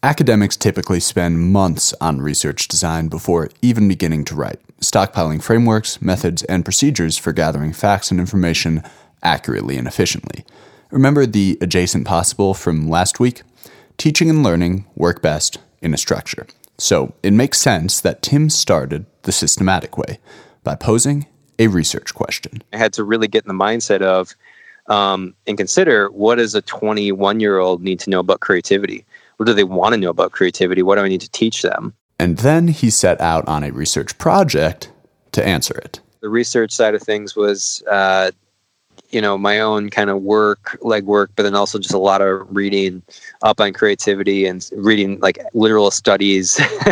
Academics 0.03 0.57
typically 0.57 1.01
spend 1.01 1.53
months 1.53 1.95
on 2.01 2.21
research 2.21 2.69
design 2.69 3.09
before 3.09 3.51
even 3.63 3.89
beginning 3.89 4.25
to 4.27 4.35
write, 4.35 4.61
stockpiling 4.81 5.43
frameworks, 5.43 6.01
methods, 6.03 6.43
and 6.45 6.65
procedures 6.65 7.17
for 7.17 7.33
gathering 7.33 7.73
facts 7.73 8.11
and 8.11 8.21
information 8.21 8.83
accurately 9.23 9.77
and 9.77 9.89
efficiently. 9.89 10.45
Remember 10.91 11.27
the 11.27 11.59
adjacent 11.61 12.07
possible 12.07 12.55
from 12.55 12.89
last 12.89 13.19
week? 13.19 13.43
Teaching 13.97 14.29
and 14.29 14.43
learning 14.43 14.85
work 14.95 15.23
best 15.23 15.59
in 15.81 15.95
a 15.95 15.99
structure. 15.99 16.47
So 16.79 17.15
it 17.23 17.33
makes 17.33 17.59
sense 17.59 18.01
that 18.01 18.23
Tim 18.23 18.51
started 18.51 19.07
the 19.23 19.33
systematic 19.33 19.97
way 19.97 20.19
by 20.63 20.75
posing 20.75 21.27
a 21.59 21.69
research 21.69 22.15
question. 22.15 22.63
I 22.73 22.79
had 22.79 22.93
to 22.95 23.05
really 23.05 23.29
get 23.29 23.45
in 23.45 23.49
the 23.49 23.65
mindset 23.65 24.03
of 24.03 24.35
um, 24.87 25.35
and 25.47 25.57
consider 25.57 26.09
what 26.11 26.37
does 26.37 26.55
a 26.55 26.63
21 26.63 27.41
year 27.41 27.59
old 27.59 27.83
need 27.83 28.01
to 28.01 28.11
know 28.11 28.21
about 28.21 28.41
creativity? 28.41 29.05
What 29.37 29.47
do 29.47 29.55
they 29.55 29.65
want 29.65 29.95
to 29.95 30.01
know 30.01 30.11
about 30.11 30.33
creativity? 30.33 30.83
What 30.83 30.97
do 30.97 31.03
I 31.03 31.09
need 31.09 31.23
to 31.23 31.31
teach 31.31 31.63
them? 31.63 31.95
And 32.19 32.39
then 32.39 32.69
he 32.69 32.91
set 32.91 33.21
out 33.21 33.47
on 33.49 33.65
a 33.65 33.71
research 33.71 34.17
project 34.19 34.91
to 35.33 35.47
answer 35.47 35.77
it. 35.79 36.01
The 36.21 36.29
research 36.29 36.73
side 36.73 36.95
of 36.95 37.03
things 37.03 37.35
was 37.35 37.83
uh, 37.91 38.31
you 39.15 39.21
know 39.21 39.39
my 39.39 39.61
own 39.61 39.89
kind 39.91 40.11
of 40.11 40.23
work 40.23 40.79
legwork 40.83 41.29
but 41.37 41.45
then 41.45 41.55
also 41.55 41.79
just 41.79 41.95
a 41.95 41.99
lot 41.99 42.21
of 42.21 42.47
reading 42.55 43.03
up 43.43 43.61
on 43.61 43.73
creativity 43.73 44.47
and 44.47 44.69
reading 44.77 45.19
like 45.21 45.39
literal 45.55 45.91
studies 45.91 46.59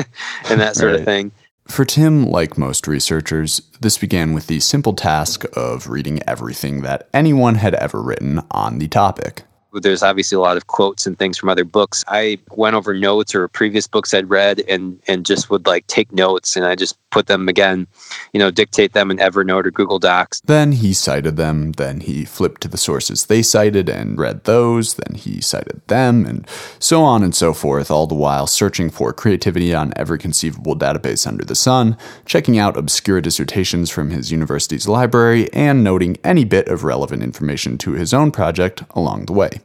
and 0.49 0.61
that 0.61 0.76
sort 0.76 0.92
right. 0.92 1.00
of 1.00 1.04
thing 1.04 1.32
for 1.68 1.85
Tim, 1.85 2.26
like 2.26 2.58
most 2.58 2.88
researchers, 2.88 3.62
this 3.80 3.96
began 3.96 4.35
with 4.35 4.49
the 4.49 4.58
simple 4.58 4.94
task 4.94 5.44
of 5.56 5.88
reading 5.88 6.20
everything 6.26 6.82
that 6.82 7.08
anyone 7.14 7.54
had 7.54 7.75
ever 7.76 8.02
written 8.02 8.40
on 8.50 8.80
the 8.80 8.88
topic 8.88 9.44
there's 9.80 10.02
obviously 10.02 10.37
a 10.37 10.40
lot 10.40 10.56
of 10.56 10.66
quotes 10.66 11.06
and 11.06 11.18
things 11.18 11.38
from 11.38 11.49
other 11.49 11.64
books. 11.64 12.04
I 12.08 12.38
went 12.50 12.76
over 12.76 12.94
notes 12.94 13.35
or 13.35 13.49
previous 13.49 13.87
books 13.87 14.12
I'd 14.12 14.28
read 14.28 14.61
and 14.68 15.00
and 15.08 15.25
just 15.25 15.50
would 15.50 15.66
like 15.66 15.87
take 15.87 16.12
notes 16.12 16.56
and 16.56 16.66
I 16.66 16.75
just 16.75 16.99
put 17.12 17.26
them 17.26 17.49
again, 17.49 17.87
you 18.33 18.40
know, 18.40 18.50
dictate 18.50 18.95
them 18.95 19.11
in 19.11 19.19
Evernote 19.19 19.66
or 19.66 19.71
Google 19.71 19.99
Docs. 19.99 20.40
Then 20.40 20.73
he 20.73 20.92
cited 20.92 21.37
them, 21.37 21.73
then 21.73 22.00
he 22.00 22.25
flipped 22.25 22.62
to 22.62 22.69
the 22.69 22.78
sources 22.78 23.26
they 23.26 23.42
cited 23.42 23.88
and 23.88 24.19
read 24.19 24.45
those, 24.45 24.95
then 24.95 25.14
he 25.14 25.40
cited 25.40 25.83
them 25.87 26.26
and 26.26 26.49
so 26.78 27.02
on 27.02 27.23
and 27.23 27.35
so 27.35 27.52
forth, 27.52 27.90
all 27.90 28.07
the 28.07 28.14
while 28.14 28.47
searching 28.47 28.90
for 28.90 29.12
creativity 29.12 29.75
on 29.75 29.92
every 29.95 30.19
conceivable 30.19 30.76
database 30.76 31.26
under 31.26 31.45
the 31.45 31.54
sun, 31.54 31.97
checking 32.25 32.59
out 32.59 32.76
obscure 32.76 33.21
dissertations 33.21 33.90
from 33.90 34.11
his 34.11 34.33
university's 34.33 34.88
library 34.88 35.52
and 35.52 35.85
noting 35.85 36.16
any 36.25 36.45
bit 36.45 36.66
of 36.69 36.83
relevant 36.83 37.23
information 37.23 37.76
to 37.78 37.92
his 37.92 38.14
own 38.14 38.31
project 38.31 38.83
along 38.90 39.26
the 39.26 39.33
way. 39.33 39.61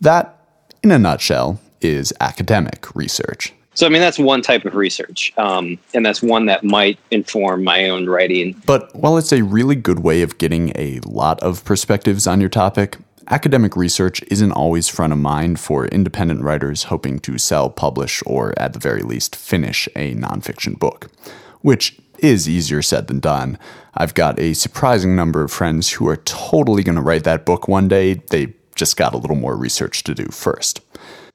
That, 0.00 0.38
in 0.82 0.92
a 0.92 0.98
nutshell, 0.98 1.60
is 1.80 2.12
academic 2.20 2.94
research. 2.94 3.54
So, 3.78 3.86
I 3.86 3.90
mean, 3.90 4.00
that's 4.00 4.18
one 4.18 4.42
type 4.42 4.64
of 4.64 4.74
research, 4.74 5.32
um, 5.36 5.78
and 5.94 6.04
that's 6.04 6.20
one 6.20 6.46
that 6.46 6.64
might 6.64 6.98
inform 7.12 7.62
my 7.62 7.88
own 7.88 8.06
writing. 8.06 8.60
But 8.66 8.92
while 8.92 9.16
it's 9.16 9.32
a 9.32 9.44
really 9.44 9.76
good 9.76 10.00
way 10.00 10.22
of 10.22 10.36
getting 10.38 10.72
a 10.74 10.98
lot 11.06 11.38
of 11.44 11.64
perspectives 11.64 12.26
on 12.26 12.40
your 12.40 12.50
topic, 12.50 12.96
academic 13.28 13.76
research 13.76 14.20
isn't 14.32 14.50
always 14.50 14.88
front 14.88 15.12
of 15.12 15.20
mind 15.20 15.60
for 15.60 15.86
independent 15.86 16.42
writers 16.42 16.82
hoping 16.90 17.20
to 17.20 17.38
sell, 17.38 17.70
publish, 17.70 18.20
or 18.26 18.52
at 18.58 18.72
the 18.72 18.80
very 18.80 19.02
least, 19.02 19.36
finish 19.36 19.88
a 19.94 20.12
nonfiction 20.16 20.76
book, 20.76 21.06
which 21.60 22.00
is 22.18 22.48
easier 22.48 22.82
said 22.82 23.06
than 23.06 23.20
done. 23.20 23.56
I've 23.94 24.14
got 24.14 24.40
a 24.40 24.54
surprising 24.54 25.14
number 25.14 25.44
of 25.44 25.52
friends 25.52 25.90
who 25.90 26.08
are 26.08 26.16
totally 26.16 26.82
going 26.82 26.96
to 26.96 27.00
write 27.00 27.22
that 27.22 27.46
book 27.46 27.68
one 27.68 27.86
day. 27.86 28.14
They 28.14 28.54
just 28.74 28.96
got 28.96 29.14
a 29.14 29.18
little 29.18 29.36
more 29.36 29.56
research 29.56 30.02
to 30.02 30.16
do 30.16 30.26
first. 30.32 30.80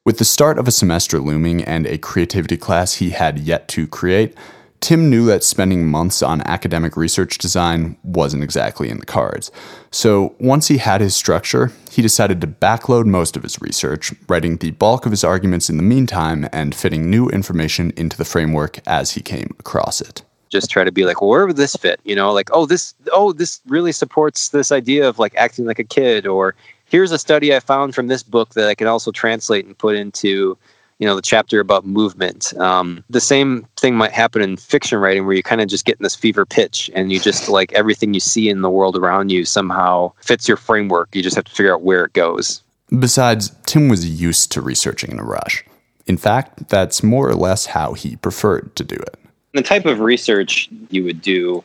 With 0.06 0.18
the 0.18 0.26
start 0.26 0.60
of 0.60 0.68
a 0.68 0.72
semester 0.72 1.22
looming 1.22 1.64
and 1.64 1.88
a 1.88 1.98
creativity 1.98 2.58
class 2.58 2.96
he 2.96 3.12
had 3.12 3.40
yet 3.40 3.70
to 3.70 3.88
create, 3.88 4.36
Tim 4.82 5.10
knew 5.10 5.26
that 5.28 5.46
spending 5.46 5.88
months 5.88 6.22
on 6.22 6.42
academic 6.42 6.98
research 6.98 7.38
design 7.38 7.96
wasn't 8.04 8.44
exactly 8.44 8.90
in 8.90 9.00
the 9.00 9.06
cards. 9.06 9.50
So 9.92 10.36
once 10.42 10.68
he 10.68 10.80
had 10.80 11.00
his 11.00 11.16
structure, 11.16 11.72
he 11.90 12.02
decided 12.02 12.42
to 12.42 12.48
backload 12.48 13.06
most 13.06 13.38
of 13.38 13.44
his 13.44 13.62
research, 13.62 14.14
writing 14.28 14.58
the 14.58 14.72
bulk 14.72 15.06
of 15.06 15.14
his 15.14 15.24
arguments 15.24 15.70
in 15.70 15.78
the 15.78 15.84
meantime 15.84 16.50
and 16.52 16.76
fitting 16.76 17.10
new 17.10 17.30
information 17.30 17.94
into 17.96 18.18
the 18.18 18.26
framework 18.26 18.86
as 18.86 19.12
he 19.12 19.22
came 19.22 19.56
across 19.58 20.02
it 20.02 20.22
just 20.50 20.70
try 20.70 20.84
to 20.84 20.92
be 20.92 21.04
like, 21.04 21.20
well, 21.20 21.32
where 21.32 21.48
would 21.48 21.58
this 21.58 21.76
fit? 21.76 22.00
You 22.04 22.16
know, 22.16 22.32
like, 22.32 22.50
oh, 22.54 22.68
this, 22.68 22.94
oh, 23.12 23.34
this 23.34 23.60
really 23.66 23.92
supports 23.92 24.50
this 24.50 24.72
idea 24.72 25.10
of 25.10 25.18
like 25.18 25.34
acting 25.36 25.66
like 25.66 25.80
a 25.80 25.84
kid, 25.84 26.28
or 26.28 26.54
here's 26.94 27.12
a 27.12 27.18
study 27.18 27.56
I 27.56 27.60
found 27.60 27.96
from 27.96 28.08
this 28.08 28.24
book 28.24 28.54
that 28.54 28.70
I 28.70 28.76
can 28.76 28.88
also 28.88 29.12
translate 29.12 29.66
and 29.66 29.78
put 29.78 29.96
into, 29.96 30.58
you 31.00 31.08
know, 31.08 31.16
the 31.16 31.22
chapter 31.22 31.60
about 31.60 31.86
movement. 31.86 32.54
Um, 32.58 33.04
the 33.10 33.20
same 33.20 33.68
thing 33.78 33.96
might 33.96 34.12
happen 34.12 34.42
in 34.42 34.58
fiction 34.58 35.00
writing, 35.00 35.26
where 35.26 35.36
you 35.36 35.44
kind 35.44 35.60
of 35.60 35.68
just 35.68 35.86
get 35.86 35.98
in 35.98 36.04
this 36.04 36.16
fever 36.16 36.46
pitch, 36.46 36.90
and 36.94 37.12
you 37.12 37.20
just 37.20 37.50
like 37.50 37.74
everything 37.74 38.14
you 38.14 38.20
see 38.20 38.48
in 38.48 38.62
the 38.62 38.70
world 38.70 38.96
around 38.96 39.32
you 39.32 39.44
somehow 39.44 40.14
fits 40.22 40.48
your 40.48 40.58
framework. 40.58 41.14
You 41.16 41.24
just 41.24 41.36
have 41.36 41.46
to 41.46 41.52
figure 41.52 41.74
out 41.74 41.82
where 41.82 42.06
it 42.06 42.14
goes. 42.14 42.62
Besides, 43.00 43.52
Tim 43.66 43.90
was 43.90 44.08
used 44.08 44.52
to 44.52 44.62
researching 44.62 45.12
in 45.12 45.20
a 45.20 45.24
rush. 45.24 45.66
In 46.06 46.18
fact, 46.18 46.70
that's 46.70 47.02
more 47.02 47.28
or 47.28 47.36
less 47.36 47.68
how 47.68 47.94
he 47.94 48.16
preferred 48.16 48.76
to 48.76 48.84
do 48.84 48.96
it 48.96 49.18
the 49.54 49.62
type 49.62 49.86
of 49.86 50.00
research 50.00 50.68
you 50.90 51.04
would 51.04 51.22
do 51.22 51.64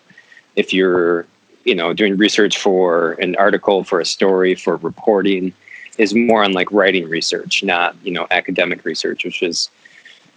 if 0.56 0.73
you're 0.73 1.26
you 1.69 1.75
know 1.75 1.93
doing 1.93 2.17
research 2.17 2.57
for 2.57 3.13
an 3.13 3.37
article 3.37 3.85
for 3.85 4.01
a 4.01 4.07
story 4.07 4.55
for 4.55 4.77
reporting 4.77 5.53
is 5.99 6.15
more 6.15 6.43
on 6.43 6.53
like 6.53 6.73
writing 6.73 7.07
research 7.09 7.63
not 7.63 7.95
you 8.03 8.11
know 8.11 8.27
academic 8.31 8.85
research 8.87 9.25
which 9.25 9.43
is 9.43 9.69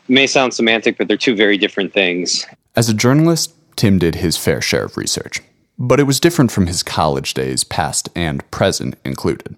may 0.09 0.27
sound 0.27 0.53
semantic 0.53 0.97
but 0.97 1.07
they're 1.07 1.15
two 1.15 1.35
very 1.35 1.57
different 1.57 1.93
things 1.93 2.45
as 2.75 2.89
a 2.89 2.93
journalist 2.93 3.53
tim 3.77 3.97
did 3.97 4.15
his 4.15 4.35
fair 4.35 4.61
share 4.61 4.83
of 4.83 4.97
research 4.97 5.39
but 5.79 6.01
it 6.01 6.03
was 6.03 6.19
different 6.19 6.51
from 6.51 6.67
his 6.67 6.83
college 6.83 7.33
days 7.33 7.63
past 7.63 8.09
and 8.15 8.49
present 8.51 8.95
included 9.05 9.55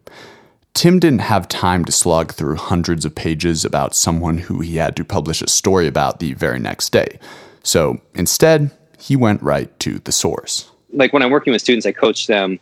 Tim 0.76 0.98
didn't 0.98 1.20
have 1.20 1.48
time 1.48 1.86
to 1.86 1.92
slog 1.92 2.34
through 2.34 2.56
hundreds 2.56 3.06
of 3.06 3.14
pages 3.14 3.64
about 3.64 3.94
someone 3.94 4.40
who 4.40 4.60
he 4.60 4.78
had 4.78 4.96
to 4.96 5.06
publish 5.06 5.44
a 5.44 5.48
story 5.48 5.86
about 5.86 6.20
the 6.20 6.34
very 6.34 6.58
next 6.58 6.92
day. 6.92 7.20
So 7.62 8.02
instead, 8.16 8.72
he 8.98 9.16
went 9.16 9.44
right 9.44 9.80
to 9.82 10.00
the 10.00 10.12
source. 10.12 10.72
Like 10.94 11.14
when 11.14 11.22
I'm 11.22 11.32
working 11.32 11.52
with 11.52 11.62
students, 11.62 11.86
I 11.86 11.92
coach 11.92 12.28
them, 12.28 12.60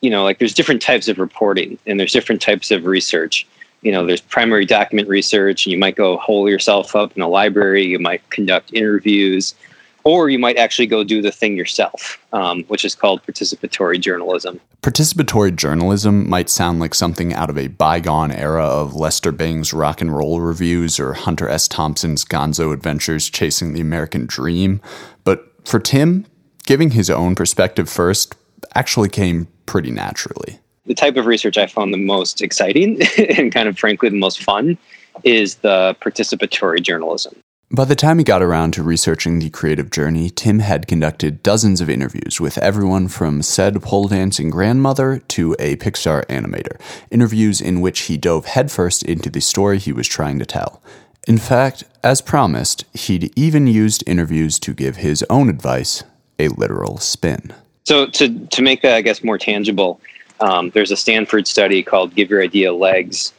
you 0.00 0.10
know, 0.10 0.22
like 0.22 0.38
there's 0.38 0.54
different 0.54 0.82
types 0.82 1.08
of 1.08 1.18
reporting 1.18 1.78
and 1.86 1.98
there's 1.98 2.12
different 2.12 2.40
types 2.40 2.70
of 2.70 2.86
research. 2.86 3.46
You 3.82 3.90
know, 3.90 4.06
there's 4.06 4.20
primary 4.20 4.64
document 4.64 5.08
research, 5.08 5.66
and 5.66 5.72
you 5.72 5.78
might 5.78 5.96
go 5.96 6.16
hole 6.18 6.48
yourself 6.48 6.94
up 6.94 7.16
in 7.16 7.22
a 7.22 7.28
library, 7.28 7.84
you 7.84 7.98
might 7.98 8.28
conduct 8.30 8.72
interviews, 8.72 9.56
or 10.04 10.28
you 10.28 10.38
might 10.38 10.56
actually 10.56 10.86
go 10.86 11.04
do 11.04 11.22
the 11.22 11.32
thing 11.32 11.56
yourself, 11.56 12.24
um, 12.32 12.64
which 12.64 12.84
is 12.84 12.94
called 12.94 13.24
participatory 13.24 14.00
journalism. 14.00 14.60
Participatory 14.82 15.54
journalism 15.54 16.28
might 16.28 16.48
sound 16.48 16.80
like 16.80 16.94
something 16.94 17.32
out 17.32 17.50
of 17.50 17.58
a 17.58 17.68
bygone 17.68 18.32
era 18.32 18.64
of 18.64 18.94
Lester 18.94 19.30
Bangs' 19.30 19.72
rock 19.72 20.00
and 20.00 20.14
roll 20.14 20.40
reviews 20.40 20.98
or 20.98 21.12
Hunter 21.12 21.48
S. 21.48 21.68
Thompson's 21.68 22.24
gonzo 22.24 22.72
adventures 22.72 23.30
chasing 23.30 23.72
the 23.72 23.80
American 23.80 24.26
dream. 24.26 24.80
But 25.24 25.46
for 25.64 25.78
Tim, 25.78 26.26
giving 26.66 26.90
his 26.90 27.10
own 27.10 27.34
perspective 27.34 27.88
first 27.88 28.34
actually 28.74 29.08
came 29.08 29.48
pretty 29.66 29.90
naturally. 29.90 30.58
The 30.86 30.94
type 30.94 31.16
of 31.16 31.26
research 31.26 31.58
I 31.58 31.66
found 31.66 31.92
the 31.92 31.98
most 31.98 32.42
exciting 32.42 33.00
and 33.38 33.52
kind 33.52 33.68
of 33.68 33.78
frankly 33.78 34.08
the 34.08 34.18
most 34.18 34.42
fun 34.42 34.78
is 35.24 35.56
the 35.56 35.96
participatory 36.00 36.82
journalism. 36.82 37.36
By 37.74 37.86
the 37.86 37.96
time 37.96 38.18
he 38.18 38.24
got 38.24 38.42
around 38.42 38.74
to 38.74 38.82
researching 38.82 39.38
the 39.38 39.48
creative 39.48 39.90
journey, 39.90 40.28
Tim 40.28 40.58
had 40.58 40.86
conducted 40.86 41.42
dozens 41.42 41.80
of 41.80 41.88
interviews 41.88 42.38
with 42.38 42.58
everyone 42.58 43.08
from 43.08 43.40
said 43.40 43.80
pole 43.80 44.08
dancing 44.08 44.50
grandmother 44.50 45.20
to 45.28 45.56
a 45.58 45.76
Pixar 45.76 46.26
animator, 46.26 46.78
interviews 47.10 47.62
in 47.62 47.80
which 47.80 48.00
he 48.00 48.18
dove 48.18 48.44
headfirst 48.44 49.02
into 49.04 49.30
the 49.30 49.40
story 49.40 49.78
he 49.78 49.90
was 49.90 50.06
trying 50.06 50.38
to 50.38 50.44
tell. 50.44 50.82
In 51.26 51.38
fact, 51.38 51.84
as 52.04 52.20
promised, 52.20 52.84
he'd 52.92 53.32
even 53.36 53.66
used 53.66 54.04
interviews 54.06 54.58
to 54.58 54.74
give 54.74 54.96
his 54.96 55.24
own 55.30 55.48
advice 55.48 56.02
a 56.38 56.48
literal 56.48 56.98
spin. 56.98 57.54
So, 57.84 58.06
to, 58.06 58.46
to 58.46 58.62
make 58.62 58.82
that, 58.82 58.94
I 58.94 59.02
guess, 59.02 59.24
more 59.24 59.38
tangible, 59.38 60.00
um, 60.40 60.70
there's 60.70 60.90
a 60.90 60.96
Stanford 60.96 61.46
study 61.46 61.82
called 61.82 62.14
Give 62.14 62.30
Your 62.30 62.42
Idea 62.42 62.72
Legs 62.72 63.32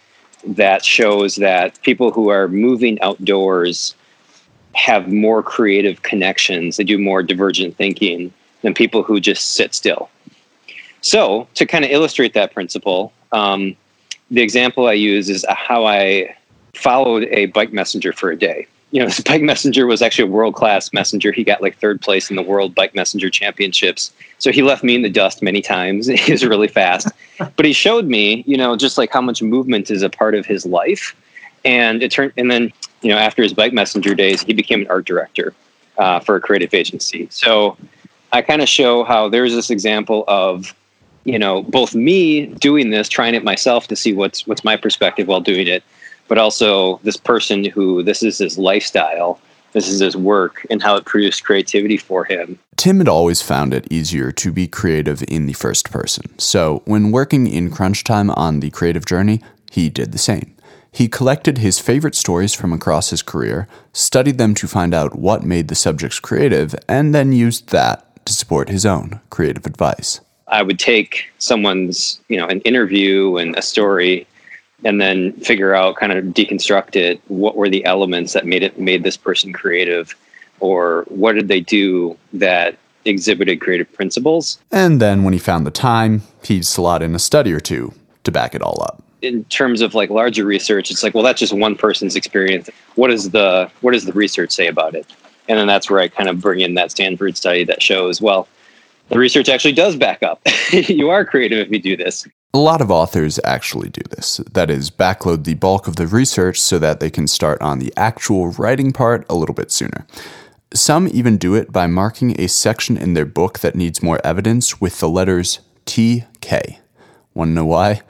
that 0.45 0.83
shows 0.83 1.37
that 1.37 1.81
people 1.81 2.11
who 2.11 2.29
are 2.29 2.47
moving 2.47 3.01
outdoors 3.01 3.95
have 4.73 5.07
more 5.07 5.43
creative 5.43 6.01
connections, 6.01 6.77
they 6.77 6.83
do 6.83 6.97
more 6.97 7.23
divergent 7.23 7.77
thinking 7.77 8.33
than 8.61 8.73
people 8.73 9.03
who 9.03 9.19
just 9.19 9.53
sit 9.53 9.73
still. 9.73 10.09
So, 11.01 11.47
to 11.55 11.65
kind 11.65 11.85
of 11.85 11.91
illustrate 11.91 12.33
that 12.33 12.53
principle, 12.53 13.13
um, 13.31 13.75
the 14.31 14.41
example 14.41 14.87
I 14.87 14.93
use 14.93 15.29
is 15.29 15.45
how 15.49 15.85
I 15.85 16.35
followed 16.73 17.25
a 17.25 17.47
bike 17.47 17.71
messenger 17.71 18.13
for 18.13 18.31
a 18.31 18.37
day. 18.37 18.67
You 18.93 19.01
know, 19.01 19.05
this 19.07 19.19
bike 19.19 19.41
messenger 19.41 19.85
was 19.85 20.01
actually 20.01 20.29
a 20.29 20.31
world 20.31 20.55
class 20.55 20.93
messenger. 20.93 21.33
He 21.33 21.43
got 21.43 21.61
like 21.61 21.77
third 21.77 21.99
place 21.99 22.29
in 22.29 22.37
the 22.37 22.41
World 22.41 22.73
Bike 22.73 22.95
Messenger 22.95 23.29
Championships. 23.29 24.13
So 24.37 24.51
he 24.51 24.63
left 24.63 24.83
me 24.83 24.95
in 24.95 25.01
the 25.01 25.09
dust 25.09 25.41
many 25.41 25.61
times. 25.61 26.07
he 26.25 26.31
was 26.31 26.45
really 26.45 26.69
fast. 26.69 27.09
but 27.57 27.65
he 27.65 27.73
showed 27.73 28.05
me, 28.05 28.45
you 28.47 28.55
know, 28.55 28.77
just 28.77 28.97
like 28.97 29.11
how 29.11 29.21
much 29.21 29.41
movement 29.41 29.91
is 29.91 30.01
a 30.01 30.09
part 30.09 30.35
of 30.35 30.45
his 30.45 30.65
life. 30.65 31.13
And 31.65 32.01
it 32.01 32.11
turned, 32.11 32.33
and 32.37 32.49
then 32.49 32.71
you 33.03 33.09
know, 33.09 33.17
after 33.17 33.43
his 33.43 33.53
bike 33.53 33.73
messenger 33.73 34.15
days, 34.15 34.41
he 34.41 34.53
became 34.53 34.81
an 34.81 34.87
art 34.87 35.05
director 35.05 35.53
uh, 35.97 36.19
for 36.19 36.35
a 36.35 36.41
creative 36.41 36.73
agency. 36.73 37.27
So 37.29 37.77
I 38.31 38.41
kind 38.41 38.61
of 38.61 38.69
show 38.69 39.03
how 39.03 39.29
there's 39.29 39.53
this 39.53 39.69
example 39.69 40.23
of, 40.27 40.73
you 41.25 41.37
know, 41.37 41.63
both 41.63 41.93
me 41.93 42.47
doing 42.47 42.89
this, 42.89 43.07
trying 43.09 43.35
it 43.35 43.43
myself 43.43 43.87
to 43.87 43.95
see 43.95 44.13
what's 44.13 44.47
what's 44.47 44.63
my 44.63 44.77
perspective 44.77 45.27
while 45.27 45.41
doing 45.41 45.67
it, 45.67 45.83
but 46.27 46.37
also 46.37 46.99
this 47.03 47.17
person 47.17 47.65
who 47.65 48.03
this 48.03 48.23
is 48.23 48.37
his 48.37 48.57
lifestyle, 48.57 49.39
this 49.73 49.87
is 49.87 49.99
his 49.99 50.15
work, 50.15 50.65
and 50.69 50.81
how 50.81 50.95
it 50.95 51.05
produced 51.05 51.43
creativity 51.43 51.97
for 51.97 52.23
him. 52.23 52.59
Tim 52.75 52.99
had 52.99 53.07
always 53.07 53.41
found 53.41 53.73
it 53.73 53.87
easier 53.91 54.31
to 54.31 54.51
be 54.51 54.67
creative 54.67 55.23
in 55.27 55.45
the 55.45 55.53
first 55.53 55.91
person. 55.91 56.37
So 56.39 56.81
when 56.85 57.11
working 57.11 57.47
in 57.47 57.71
crunch 57.71 58.03
time 58.03 58.29
on 58.31 58.59
the 58.59 58.71
creative 58.71 59.05
journey, 59.05 59.41
he 59.71 59.89
did 59.89 60.11
the 60.11 60.17
same. 60.17 60.55
He 60.91 61.07
collected 61.07 61.57
his 61.57 61.79
favorite 61.79 62.13
stories 62.13 62.53
from 62.53 62.71
across 62.71 63.09
his 63.09 63.23
career, 63.23 63.67
studied 63.93 64.37
them 64.37 64.53
to 64.55 64.67
find 64.67 64.93
out 64.93 65.17
what 65.17 65.43
made 65.43 65.67
the 65.67 65.75
subjects 65.75 66.19
creative, 66.19 66.75
and 66.87 67.15
then 67.15 67.33
used 67.33 67.69
that 67.69 68.25
to 68.27 68.33
support 68.33 68.69
his 68.69 68.85
own 68.85 69.19
creative 69.31 69.65
advice. 69.65 70.21
I 70.47 70.61
would 70.61 70.77
take 70.77 71.31
someone's, 71.39 72.19
you 72.27 72.37
know, 72.37 72.45
an 72.45 72.61
interview 72.61 73.37
and 73.37 73.55
a 73.55 73.61
story 73.63 74.27
and 74.83 75.01
then 75.01 75.33
figure 75.33 75.73
out 75.73 75.95
kind 75.95 76.11
of 76.11 76.25
deconstruct 76.25 76.95
it 76.95 77.21
what 77.27 77.55
were 77.55 77.69
the 77.69 77.83
elements 77.85 78.33
that 78.33 78.45
made 78.45 78.63
it 78.63 78.79
made 78.79 79.03
this 79.03 79.17
person 79.17 79.53
creative 79.53 80.15
or 80.59 81.05
what 81.07 81.33
did 81.33 81.47
they 81.47 81.59
do 81.59 82.17
that 82.31 82.77
exhibited 83.05 83.59
creative 83.59 83.91
principles 83.93 84.59
and 84.71 85.01
then 85.01 85.23
when 85.23 85.33
he 85.33 85.39
found 85.39 85.65
the 85.65 85.71
time 85.71 86.21
he'd 86.43 86.65
slot 86.65 87.03
in 87.03 87.13
a 87.13 87.19
study 87.19 87.51
or 87.51 87.59
two 87.59 87.93
to 88.23 88.31
back 88.31 88.55
it 88.55 88.61
all 88.61 88.81
up 88.81 89.03
in 89.23 89.43
terms 89.45 89.81
of 89.81 89.95
like 89.95 90.09
larger 90.09 90.43
research, 90.43 90.91
it's 90.91 91.01
like, 91.01 91.13
well, 91.13 91.23
that's 91.23 91.39
just 91.39 91.53
one 91.53 91.75
person's 91.75 92.15
experience. 92.15 92.69
What 92.95 93.09
is 93.09 93.31
the 93.31 93.71
what 93.81 93.93
does 93.93 94.05
the 94.05 94.11
research 94.11 94.51
say 94.51 94.67
about 94.67 94.95
it? 94.95 95.07
And 95.47 95.57
then 95.57 95.67
that's 95.67 95.89
where 95.89 95.99
I 95.99 96.07
kind 96.07 96.29
of 96.29 96.39
bring 96.39 96.59
in 96.59 96.75
that 96.75 96.91
Stanford 96.91 97.35
study 97.35 97.63
that 97.65 97.81
shows, 97.81 98.21
well, 98.21 98.47
the 99.09 99.19
research 99.19 99.49
actually 99.49 99.73
does 99.73 99.95
back 99.95 100.23
up. 100.23 100.41
you 100.71 101.09
are 101.09 101.25
creative 101.25 101.59
if 101.59 101.71
you 101.71 101.79
do 101.79 101.97
this. 101.97 102.27
A 102.55 102.59
lot 102.59 102.81
of 102.81 102.91
authors 102.91 103.39
actually 103.43 103.89
do 103.89 104.01
this. 104.11 104.37
That 104.51 104.69
is, 104.69 104.91
backload 104.91 105.43
the 105.43 105.55
bulk 105.55 105.87
of 105.87 105.95
the 105.95 106.05
research 106.05 106.61
so 106.61 106.77
that 106.77 106.99
they 106.99 107.09
can 107.09 107.27
start 107.27 107.59
on 107.61 107.79
the 107.79 107.91
actual 107.97 108.49
writing 108.49 108.91
part 108.91 109.25
a 109.27 109.35
little 109.35 109.55
bit 109.55 109.71
sooner. 109.71 110.05
Some 110.71 111.07
even 111.07 111.37
do 111.37 111.55
it 111.55 111.71
by 111.71 111.87
marking 111.87 112.39
a 112.39 112.47
section 112.47 112.95
in 112.95 113.15
their 113.15 113.25
book 113.25 113.59
that 113.59 113.75
needs 113.75 114.03
more 114.03 114.19
evidence 114.23 114.79
with 114.79 114.99
the 114.99 115.09
letters 115.09 115.61
TK. 115.85 116.77
Want 117.33 117.49
to 117.49 117.53
know 117.53 117.65
why? 117.65 118.01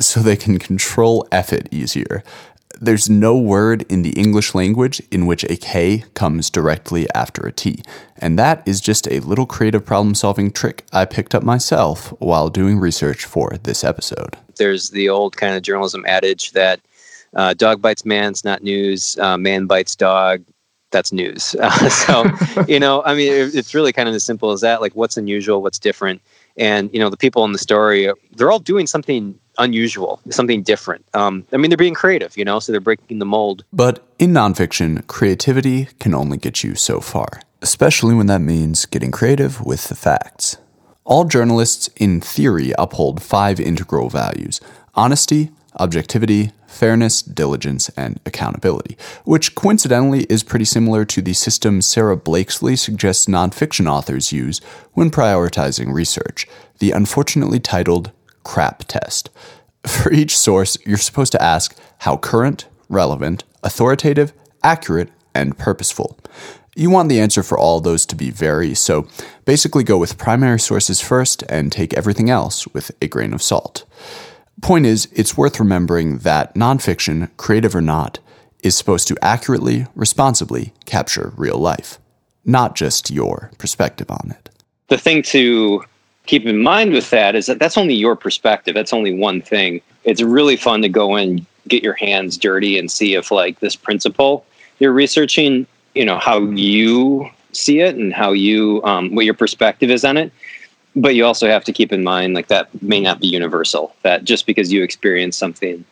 so 0.00 0.20
they 0.20 0.36
can 0.36 0.58
control 0.58 1.26
F 1.30 1.52
it 1.52 1.68
easier. 1.70 2.22
There's 2.80 3.08
no 3.08 3.36
word 3.36 3.82
in 3.90 4.02
the 4.02 4.10
English 4.10 4.54
language 4.54 5.00
in 5.10 5.26
which 5.26 5.44
a 5.44 5.56
K 5.56 6.04
comes 6.14 6.50
directly 6.50 7.08
after 7.14 7.46
a 7.46 7.52
T. 7.52 7.82
And 8.18 8.38
that 8.38 8.66
is 8.66 8.80
just 8.80 9.06
a 9.08 9.20
little 9.20 9.46
creative 9.46 9.84
problem 9.84 10.14
solving 10.14 10.50
trick 10.50 10.84
I 10.92 11.04
picked 11.04 11.34
up 11.34 11.42
myself 11.42 12.08
while 12.20 12.48
doing 12.48 12.78
research 12.78 13.24
for 13.24 13.56
this 13.62 13.84
episode. 13.84 14.36
There's 14.56 14.90
the 14.90 15.08
old 15.08 15.36
kind 15.36 15.54
of 15.54 15.62
journalism 15.62 16.04
adage 16.06 16.52
that 16.52 16.80
uh, 17.34 17.54
dog 17.54 17.82
bites 17.82 18.04
man, 18.04 18.30
it's 18.30 18.44
not 18.44 18.62
news, 18.62 19.18
uh, 19.18 19.36
man 19.36 19.66
bites 19.66 19.96
dog, 19.96 20.44
that's 20.90 21.12
news. 21.12 21.54
Uh, 21.60 21.88
so, 21.90 22.24
you 22.66 22.80
know, 22.80 23.02
I 23.04 23.14
mean, 23.14 23.30
it, 23.30 23.54
it's 23.54 23.74
really 23.74 23.92
kind 23.92 24.08
of 24.08 24.14
as 24.14 24.24
simple 24.24 24.52
as 24.52 24.62
that. 24.62 24.80
Like, 24.80 24.94
what's 24.94 25.16
unusual, 25.16 25.60
what's 25.60 25.78
different, 25.78 26.22
and 26.56 26.90
you 26.92 27.00
know, 27.00 27.10
the 27.10 27.16
people 27.16 27.44
in 27.44 27.52
the 27.52 27.58
story, 27.58 28.10
they're 28.32 28.50
all 28.50 28.58
doing 28.58 28.86
something 28.86 29.38
unusual, 29.58 30.20
something 30.30 30.62
different. 30.62 31.04
Um, 31.14 31.46
I 31.52 31.56
mean, 31.56 31.70
they're 31.70 31.76
being 31.76 31.94
creative, 31.94 32.36
you 32.36 32.44
know, 32.44 32.58
so 32.58 32.72
they're 32.72 32.80
breaking 32.80 33.18
the 33.18 33.26
mold. 33.26 33.64
But 33.72 34.04
in 34.18 34.32
nonfiction, 34.32 35.06
creativity 35.06 35.88
can 36.00 36.14
only 36.14 36.36
get 36.36 36.64
you 36.64 36.74
so 36.74 37.00
far, 37.00 37.40
especially 37.62 38.14
when 38.14 38.26
that 38.26 38.40
means 38.40 38.86
getting 38.86 39.10
creative 39.10 39.60
with 39.64 39.88
the 39.88 39.94
facts. 39.94 40.56
All 41.04 41.24
journalists, 41.24 41.88
in 41.96 42.20
theory, 42.20 42.72
uphold 42.78 43.22
five 43.22 43.60
integral 43.60 44.08
values 44.08 44.60
honesty, 44.96 45.50
objectivity, 45.78 46.52
fairness, 46.74 47.22
diligence, 47.22 47.88
and 47.90 48.20
accountability, 48.26 48.96
which 49.24 49.54
coincidentally 49.54 50.24
is 50.24 50.42
pretty 50.42 50.64
similar 50.64 51.04
to 51.04 51.22
the 51.22 51.32
system 51.32 51.80
Sarah 51.80 52.16
Blakeslee 52.16 52.76
suggests 52.76 53.26
nonfiction 53.26 53.88
authors 53.88 54.32
use 54.32 54.60
when 54.92 55.10
prioritizing 55.10 55.92
research, 55.92 56.46
the 56.80 56.90
unfortunately 56.90 57.60
titled 57.60 58.10
CRAP 58.42 58.84
test. 58.88 59.30
For 59.86 60.12
each 60.12 60.36
source, 60.36 60.76
you're 60.84 60.98
supposed 60.98 61.32
to 61.32 61.42
ask 61.42 61.76
how 61.98 62.16
current, 62.16 62.66
relevant, 62.88 63.44
authoritative, 63.62 64.32
accurate, 64.62 65.10
and 65.34 65.58
purposeful. 65.58 66.18
You 66.76 66.90
want 66.90 67.08
the 67.08 67.20
answer 67.20 67.44
for 67.44 67.56
all 67.56 67.80
those 67.80 68.04
to 68.06 68.16
be 68.16 68.30
very, 68.30 68.74
so 68.74 69.06
basically 69.44 69.84
go 69.84 69.96
with 69.96 70.18
primary 70.18 70.58
sources 70.58 71.00
first 71.00 71.44
and 71.48 71.70
take 71.70 71.94
everything 71.94 72.30
else 72.30 72.66
with 72.68 72.90
a 73.00 73.06
grain 73.06 73.32
of 73.32 73.42
salt. 73.42 73.84
Point 74.60 74.86
is, 74.86 75.08
it's 75.12 75.36
worth 75.36 75.58
remembering 75.58 76.18
that 76.18 76.54
nonfiction, 76.54 77.30
creative 77.36 77.74
or 77.74 77.80
not, 77.80 78.18
is 78.62 78.76
supposed 78.76 79.08
to 79.08 79.16
accurately, 79.20 79.86
responsibly 79.94 80.72
capture 80.86 81.32
real 81.36 81.58
life, 81.58 81.98
not 82.44 82.74
just 82.74 83.10
your 83.10 83.50
perspective 83.58 84.10
on 84.10 84.30
it. 84.30 84.50
The 84.88 84.98
thing 84.98 85.22
to 85.24 85.84
keep 86.26 86.46
in 86.46 86.62
mind 86.62 86.92
with 86.92 87.10
that 87.10 87.34
is 87.34 87.46
that 87.46 87.58
that's 87.58 87.76
only 87.76 87.94
your 87.94 88.16
perspective. 88.16 88.74
That's 88.74 88.92
only 88.92 89.14
one 89.14 89.42
thing. 89.42 89.82
It's 90.04 90.22
really 90.22 90.56
fun 90.56 90.82
to 90.82 90.88
go 90.88 91.16
in, 91.16 91.46
get 91.68 91.82
your 91.82 91.94
hands 91.94 92.38
dirty, 92.38 92.78
and 92.78 92.90
see 92.90 93.14
if 93.14 93.30
like 93.30 93.60
this 93.60 93.76
principle 93.76 94.46
you're 94.78 94.92
researching, 94.92 95.66
you 95.94 96.04
know, 96.04 96.18
how 96.18 96.40
you 96.40 97.28
see 97.52 97.80
it 97.80 97.94
and 97.94 98.12
how 98.12 98.32
you 98.32 98.82
um, 98.84 99.14
what 99.14 99.24
your 99.24 99.34
perspective 99.34 99.90
is 99.90 100.04
on 100.04 100.16
it 100.16 100.32
but 100.96 101.14
you 101.14 101.24
also 101.24 101.48
have 101.48 101.64
to 101.64 101.72
keep 101.72 101.92
in 101.92 102.04
mind 102.04 102.34
like 102.34 102.48
that 102.48 102.68
may 102.82 103.00
not 103.00 103.20
be 103.20 103.26
universal 103.26 103.94
that 104.02 104.24
just 104.24 104.46
because 104.46 104.72
you 104.72 104.82
experience 104.82 105.36
something 105.36 105.84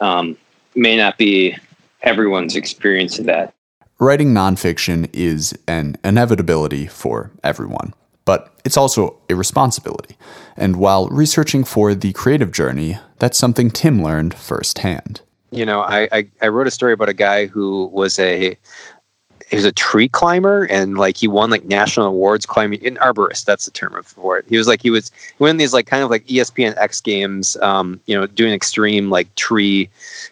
um, 0.00 0.36
may 0.74 0.96
not 0.96 1.18
be 1.18 1.56
everyone's 2.02 2.56
experience 2.56 3.18
of 3.18 3.26
that. 3.26 3.54
Writing 3.98 4.34
nonfiction 4.34 5.08
is 5.12 5.56
an 5.66 5.96
inevitability 6.04 6.86
for 6.86 7.30
everyone 7.42 7.94
but 8.24 8.54
it's 8.64 8.76
also 8.76 9.18
a 9.28 9.34
responsibility. 9.34 10.16
And 10.56 10.76
while 10.76 11.08
researching 11.08 11.64
for 11.64 11.94
the 11.94 12.12
creative 12.12 12.52
journey 12.52 12.98
that's 13.18 13.38
something 13.38 13.70
tim 13.70 14.02
learned 14.02 14.34
firsthand. 14.34 15.20
You 15.50 15.66
know 15.66 15.80
I, 15.80 16.08
I, 16.12 16.28
I 16.42 16.48
wrote 16.48 16.66
a 16.66 16.70
story 16.70 16.92
about 16.92 17.08
a 17.08 17.14
guy 17.14 17.46
who 17.46 17.86
was 17.92 18.18
a 18.18 18.56
he 19.50 19.56
was 19.56 19.64
a 19.64 19.72
tree 19.72 20.08
climber 20.08 20.64
and 20.64 20.98
like 20.98 21.16
he 21.16 21.28
won 21.28 21.50
like 21.50 21.64
national 21.64 22.06
awards 22.06 22.46
climbing 22.46 22.84
an 22.86 22.96
arborist 22.96 23.44
that's 23.44 23.64
the 23.64 23.70
term 23.70 24.02
for 24.02 24.38
it 24.38 24.44
he 24.48 24.56
was 24.56 24.66
like 24.66 24.82
he 24.82 24.90
was 24.90 25.10
winning 25.38 25.58
these 25.58 25.72
like 25.72 25.86
kind 25.86 26.02
of 26.02 26.10
like 26.10 26.26
espn 26.26 26.74
x 26.76 27.00
games 27.00 27.56
um, 27.58 28.00
you 28.06 28.18
know 28.18 28.26
doing 28.26 28.52
extreme 28.52 29.10
like 29.10 29.32
tree 29.34 29.88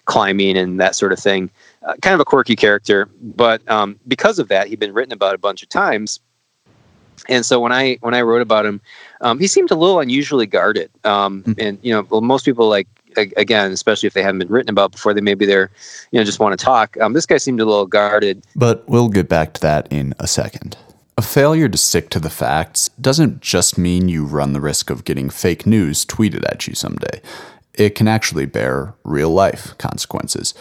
climbing 0.07 0.57
and 0.57 0.81
that 0.81 0.95
sort 0.95 1.13
of 1.13 1.19
thing 1.19 1.51
uh, 1.87 1.95
kind 2.03 2.15
of 2.15 2.21
a 2.21 2.25
quirky 2.25 2.57
character 2.57 3.09
but 3.21 3.67
um, 3.71 3.99
because 4.09 4.39
of 4.39 4.49
that 4.49 4.69
he'd 4.69 4.81
been 4.81 4.95
written 4.95 5.13
about 5.13 5.35
a 5.35 5.39
bunch 5.39 5.63
of 5.63 5.69
times 5.69 6.21
and 7.29 7.47
so 7.47 7.61
when 7.61 7.73
I 7.73 7.99
when 8.01 8.15
I 8.15 8.23
wrote 8.23 8.43
about 8.43 8.67
him, 8.67 8.81
um, 9.21 9.39
he 9.39 9.47
seemed 9.47 9.71
a 9.71 9.77
little 9.77 10.01
unusually 10.01 10.47
guarded. 10.47 10.91
Um, 11.05 11.43
mm-hmm. 11.43 11.53
And 11.59 11.79
you 11.83 11.93
know, 11.93 12.05
well, 12.11 12.21
most 12.21 12.45
people 12.45 12.69
like 12.69 12.89
again, 13.17 13.73
especially 13.73 14.07
if 14.07 14.15
they 14.15 14.23
haven't 14.23 14.39
been 14.39 14.49
written 14.49 14.71
about 14.71 14.93
before, 14.93 15.15
they 15.15 15.21
maybe 15.21 15.47
they're, 15.47 15.71
you 16.11 16.19
know, 16.19 16.25
just 16.25 16.41
want 16.41 16.59
to 16.59 16.65
talk. 16.65 16.97
Um, 17.01 17.13
this 17.13 17.27
guy 17.27 17.37
seemed 17.37 17.61
a 17.61 17.65
little 17.65 17.87
guarded. 17.87 18.45
But 18.57 18.89
we'll 18.89 19.09
get 19.09 19.29
back 19.29 19.55
to 19.55 19.61
that 19.63 19.89
in 19.91 20.15
a 20.19 20.27
second. 20.27 20.77
A 21.19 21.23
failure 21.23 21.69
to 21.69 21.77
stick 21.77 22.09
to 22.11 22.21
the 22.21 22.31
facts 22.31 22.89
doesn't 23.01 23.41
just 23.41 23.77
mean 23.77 24.09
you 24.09 24.25
run 24.25 24.55
the 24.55 24.61
risk 24.61 24.89
of 24.89 25.05
getting 25.05 25.29
fake 25.29 25.67
news 25.67 26.07
tweeted 26.07 26.45
at 26.51 26.67
you 26.67 26.75
someday. 26.75 27.21
It 27.75 27.95
can 27.95 28.09
actually 28.09 28.47
bear 28.47 28.95
real 29.05 29.31
life 29.31 29.77
consequences. 29.79 30.55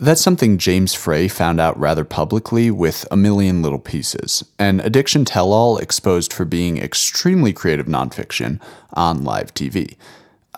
That's 0.00 0.20
something 0.20 0.58
James 0.58 0.94
Frey 0.94 1.26
found 1.26 1.58
out 1.58 1.76
rather 1.76 2.04
publicly 2.04 2.70
with 2.70 3.04
A 3.10 3.16
Million 3.16 3.62
Little 3.62 3.80
Pieces, 3.80 4.44
an 4.56 4.78
addiction 4.78 5.24
tell 5.24 5.52
all 5.52 5.76
exposed 5.78 6.32
for 6.32 6.44
being 6.44 6.78
extremely 6.78 7.52
creative 7.52 7.86
nonfiction 7.86 8.60
on 8.92 9.24
live 9.24 9.52
TV. 9.54 9.96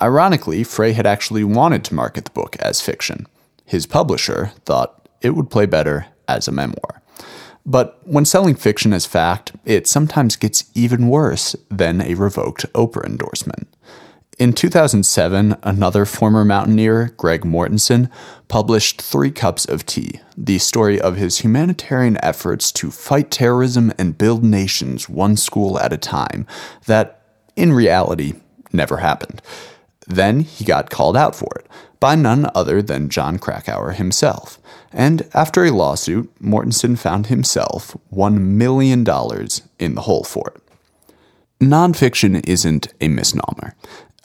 Ironically, 0.02 0.64
Frey 0.64 0.92
had 0.92 1.06
actually 1.06 1.44
wanted 1.44 1.84
to 1.84 1.94
market 1.94 2.24
the 2.24 2.30
book 2.30 2.56
as 2.56 2.80
fiction. 2.80 3.26
His 3.64 3.86
publisher 3.86 4.52
thought 4.64 5.08
it 5.20 5.30
would 5.30 5.50
play 5.50 5.66
better 5.66 6.06
as 6.26 6.48
a 6.48 6.52
memoir. 6.52 7.02
But 7.66 8.00
when 8.04 8.24
selling 8.24 8.54
fiction 8.54 8.92
as 8.92 9.04
fact, 9.04 9.52
it 9.64 9.86
sometimes 9.86 10.36
gets 10.36 10.64
even 10.74 11.08
worse 11.08 11.54
than 11.70 12.00
a 12.00 12.14
revoked 12.14 12.72
Oprah 12.72 13.04
endorsement. 13.04 13.68
In 14.38 14.54
2007, 14.54 15.56
another 15.62 16.06
former 16.06 16.46
mountaineer, 16.46 17.12
Greg 17.18 17.42
Mortenson, 17.42 18.10
published 18.48 19.02
Three 19.02 19.30
Cups 19.30 19.66
of 19.66 19.84
Tea, 19.84 20.20
the 20.34 20.56
story 20.56 20.98
of 20.98 21.16
his 21.16 21.40
humanitarian 21.40 22.16
efforts 22.22 22.72
to 22.72 22.90
fight 22.90 23.30
terrorism 23.30 23.92
and 23.98 24.16
build 24.16 24.42
nations 24.42 25.10
one 25.10 25.36
school 25.36 25.78
at 25.78 25.92
a 25.92 25.98
time, 25.98 26.46
that, 26.86 27.22
in 27.54 27.74
reality, 27.74 28.32
never 28.72 28.96
happened. 28.96 29.42
Then 30.10 30.40
he 30.40 30.64
got 30.64 30.90
called 30.90 31.16
out 31.16 31.36
for 31.36 31.50
it 31.56 31.66
by 32.00 32.16
none 32.16 32.50
other 32.54 32.82
than 32.82 33.08
Jon 33.08 33.38
Krakauer 33.38 33.92
himself. 33.92 34.58
And 34.92 35.28
after 35.34 35.64
a 35.64 35.70
lawsuit, 35.70 36.30
Mortenson 36.42 36.98
found 36.98 37.28
himself 37.28 37.96
$1 38.12 38.38
million 38.38 39.00
in 39.78 39.94
the 39.94 40.00
hole 40.02 40.24
for 40.24 40.52
it. 40.56 40.62
Nonfiction 41.60 42.44
isn't 42.48 42.92
a 43.00 43.08
misnomer. 43.08 43.76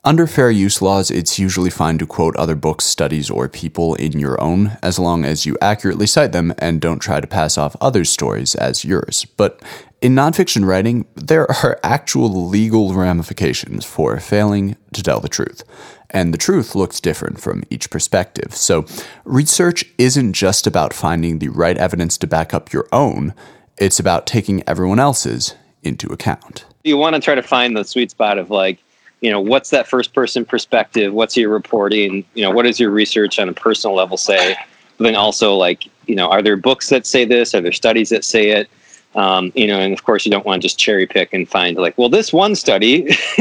Under 0.04 0.26
fair 0.26 0.50
use 0.52 0.82
laws, 0.82 1.12
it's 1.12 1.38
usually 1.38 1.69
fine 1.69 1.98
to 1.98 2.06
quote 2.06 2.36
other 2.36 2.56
books, 2.56 2.86
studies, 2.86 3.30
or 3.30 3.50
people 3.50 3.95
in 3.95 4.19
your 4.19 4.39
own, 4.41 4.78
as 4.82 5.00
long 5.00 5.26
as 5.26 5.45
you 5.45 5.58
accurately 5.62 6.08
cite 6.08 6.32
them 6.32 6.54
and 6.60 6.80
don't 6.80 7.00
try 7.00 7.19
to 7.19 7.28
pass 7.28 7.58
off 7.58 7.76
others' 7.82 8.12
stories 8.12 8.56
as 8.56 8.86
yours. 8.86 9.26
But 9.36 9.62
in 10.06 10.13
nonfiction 10.13 10.68
writing, 10.68 11.08
there 11.15 11.50
are 11.50 11.80
actual 11.82 12.48
legal 12.48 12.94
ramifications 12.94 13.84
for 13.84 14.20
failing 14.20 14.78
to 14.94 15.02
tell 15.02 15.20
the 15.20 15.28
truth. 15.28 15.63
And 16.12 16.32
the 16.32 16.38
truth 16.38 16.76
looks 16.76 17.00
different 17.00 17.41
from 17.41 17.63
each 17.72 17.89
perspective. 17.89 18.56
So, 18.56 18.86
research 19.24 19.84
isn't 19.98 20.34
just 20.34 20.68
about 20.68 20.94
finding 20.94 21.39
the 21.39 21.48
right 21.48 21.76
evidence 21.76 22.20
to 22.20 22.28
back 22.28 22.54
up 22.54 22.72
your 22.72 22.88
own, 22.91 23.34
it's 23.80 24.00
about 24.00 24.28
taking 24.28 24.62
everyone 24.70 25.00
else's 25.00 25.56
into 25.82 26.13
account. 26.13 26.65
You 26.84 26.98
want 26.98 27.15
to 27.15 27.20
try 27.20 27.34
to 27.34 27.41
find 27.41 27.76
the 27.76 27.84
sweet 27.84 28.12
spot 28.12 28.38
of 28.38 28.52
like, 28.52 28.78
you 29.22 29.32
know 29.32 29.41
what's 29.41 29.72
that 29.72 29.88
first 29.88 30.13
person 30.13 30.46
perspective 30.46 31.12
what's 31.12 31.36
your 31.36 31.50
reporting 31.50 32.24
you 32.36 32.44
know 32.44 32.52
what 32.52 32.63
does 32.63 32.80
your 32.80 32.91
research 32.91 33.39
on 33.39 33.50
a 33.50 33.54
personal 33.54 33.96
level 33.96 34.18
say 34.18 34.56
but 34.98 35.06
then 35.06 35.15
also 35.15 35.56
like 35.56 35.89
you 36.06 36.13
know 36.13 36.28
are 36.28 36.44
there 36.44 36.58
books 36.58 36.89
that 36.89 37.08
say 37.08 37.24
this 37.24 37.56
are 37.56 37.62
there 37.62 37.72
studies 37.72 38.10
that 38.10 38.26
say 38.26 38.50
it 38.50 38.70
um, 39.15 39.51
you 39.56 39.67
know 39.67 39.80
and 39.80 39.93
of 39.93 40.04
course 40.04 40.25
you 40.25 40.32
don't 40.32 40.45
want 40.45 40.62
to 40.62 40.65
just 40.67 40.78
cherry 40.78 41.08
pick 41.08 41.34
and 41.34 41.49
find 41.49 41.78
like 41.78 41.97
well 41.97 42.10
this 42.10 42.32
one 42.32 42.56
study 42.56 43.06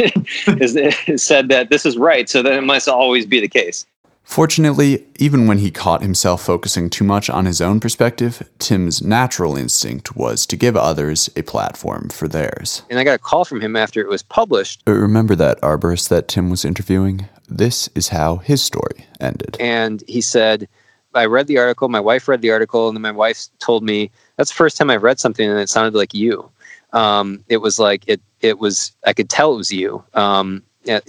is, 0.47 1.23
said 1.23 1.49
that 1.49 1.69
this 1.71 1.85
is 1.85 1.97
right 1.97 2.29
so 2.29 2.43
then 2.43 2.59
it 2.59 2.67
must 2.67 2.89
always 2.89 3.27
be 3.27 3.41
the 3.41 3.49
case 3.49 3.87
Fortunately, 4.25 5.05
even 5.19 5.47
when 5.47 5.59
he 5.59 5.71
caught 5.71 6.01
himself 6.01 6.43
focusing 6.43 6.89
too 6.89 7.05
much 7.05 7.29
on 7.29 7.45
his 7.45 7.61
own 7.61 7.79
perspective, 7.79 8.49
Tim's 8.59 9.03
natural 9.03 9.55
instinct 9.55 10.17
was 10.17 10.47
to 10.47 10.57
give 10.57 10.77
others 10.77 11.29
a 11.37 11.43
platform 11.43 12.09
for 12.09 12.27
theirs. 12.27 12.83
And 12.89 12.99
I 12.99 13.05
got 13.05 13.17
a 13.17 13.19
call 13.19 13.45
from 13.45 13.61
him 13.61 13.77
after 13.77 14.01
it 14.01 14.09
was 14.09 14.23
published. 14.23 14.83
Uh, 14.89 14.93
remember 14.93 15.35
that 15.37 15.61
arborist 15.61 16.09
that 16.09 16.27
Tim 16.27 16.49
was 16.49 16.65
interviewing? 16.65 17.29
This 17.49 17.91
is 17.95 18.09
how 18.09 18.37
his 18.37 18.63
story 18.63 19.07
ended. 19.21 19.59
And 19.61 20.03
he 20.09 20.23
said, 20.23 20.69
I 21.15 21.27
read 21.27 21.47
the 21.47 21.59
article, 21.59 21.89
my 21.91 22.01
wife 22.01 22.27
read 22.27 22.41
the 22.41 22.51
article, 22.51 22.89
and 22.89 22.97
then 22.97 23.03
my 23.03 23.13
wife 23.13 23.47
told 23.59 23.85
me, 23.85 24.11
that's 24.37 24.51
the 24.51 24.57
first 24.57 24.77
time 24.77 24.91
I've 24.91 25.03
read 25.03 25.21
something 25.21 25.49
and 25.49 25.59
it 25.59 25.69
sounded 25.69 25.97
like 25.97 26.15
you. 26.15 26.51
Um, 26.93 27.45
it 27.49 27.59
was 27.59 27.79
like, 27.79 28.05
it, 28.07 28.21
it 28.41 28.59
was, 28.59 28.93
I 29.07 29.13
could 29.13 29.29
tell 29.29 29.55
it 29.55 29.57
was 29.57 29.73
you. 29.73 30.05
Um, 30.15 30.63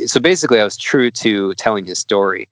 so 0.06 0.20
basically, 0.20 0.60
I 0.60 0.64
was 0.64 0.78
true 0.78 1.12
to 1.12 1.54
telling 1.56 1.86
his 1.86 2.00
story. 2.00 2.48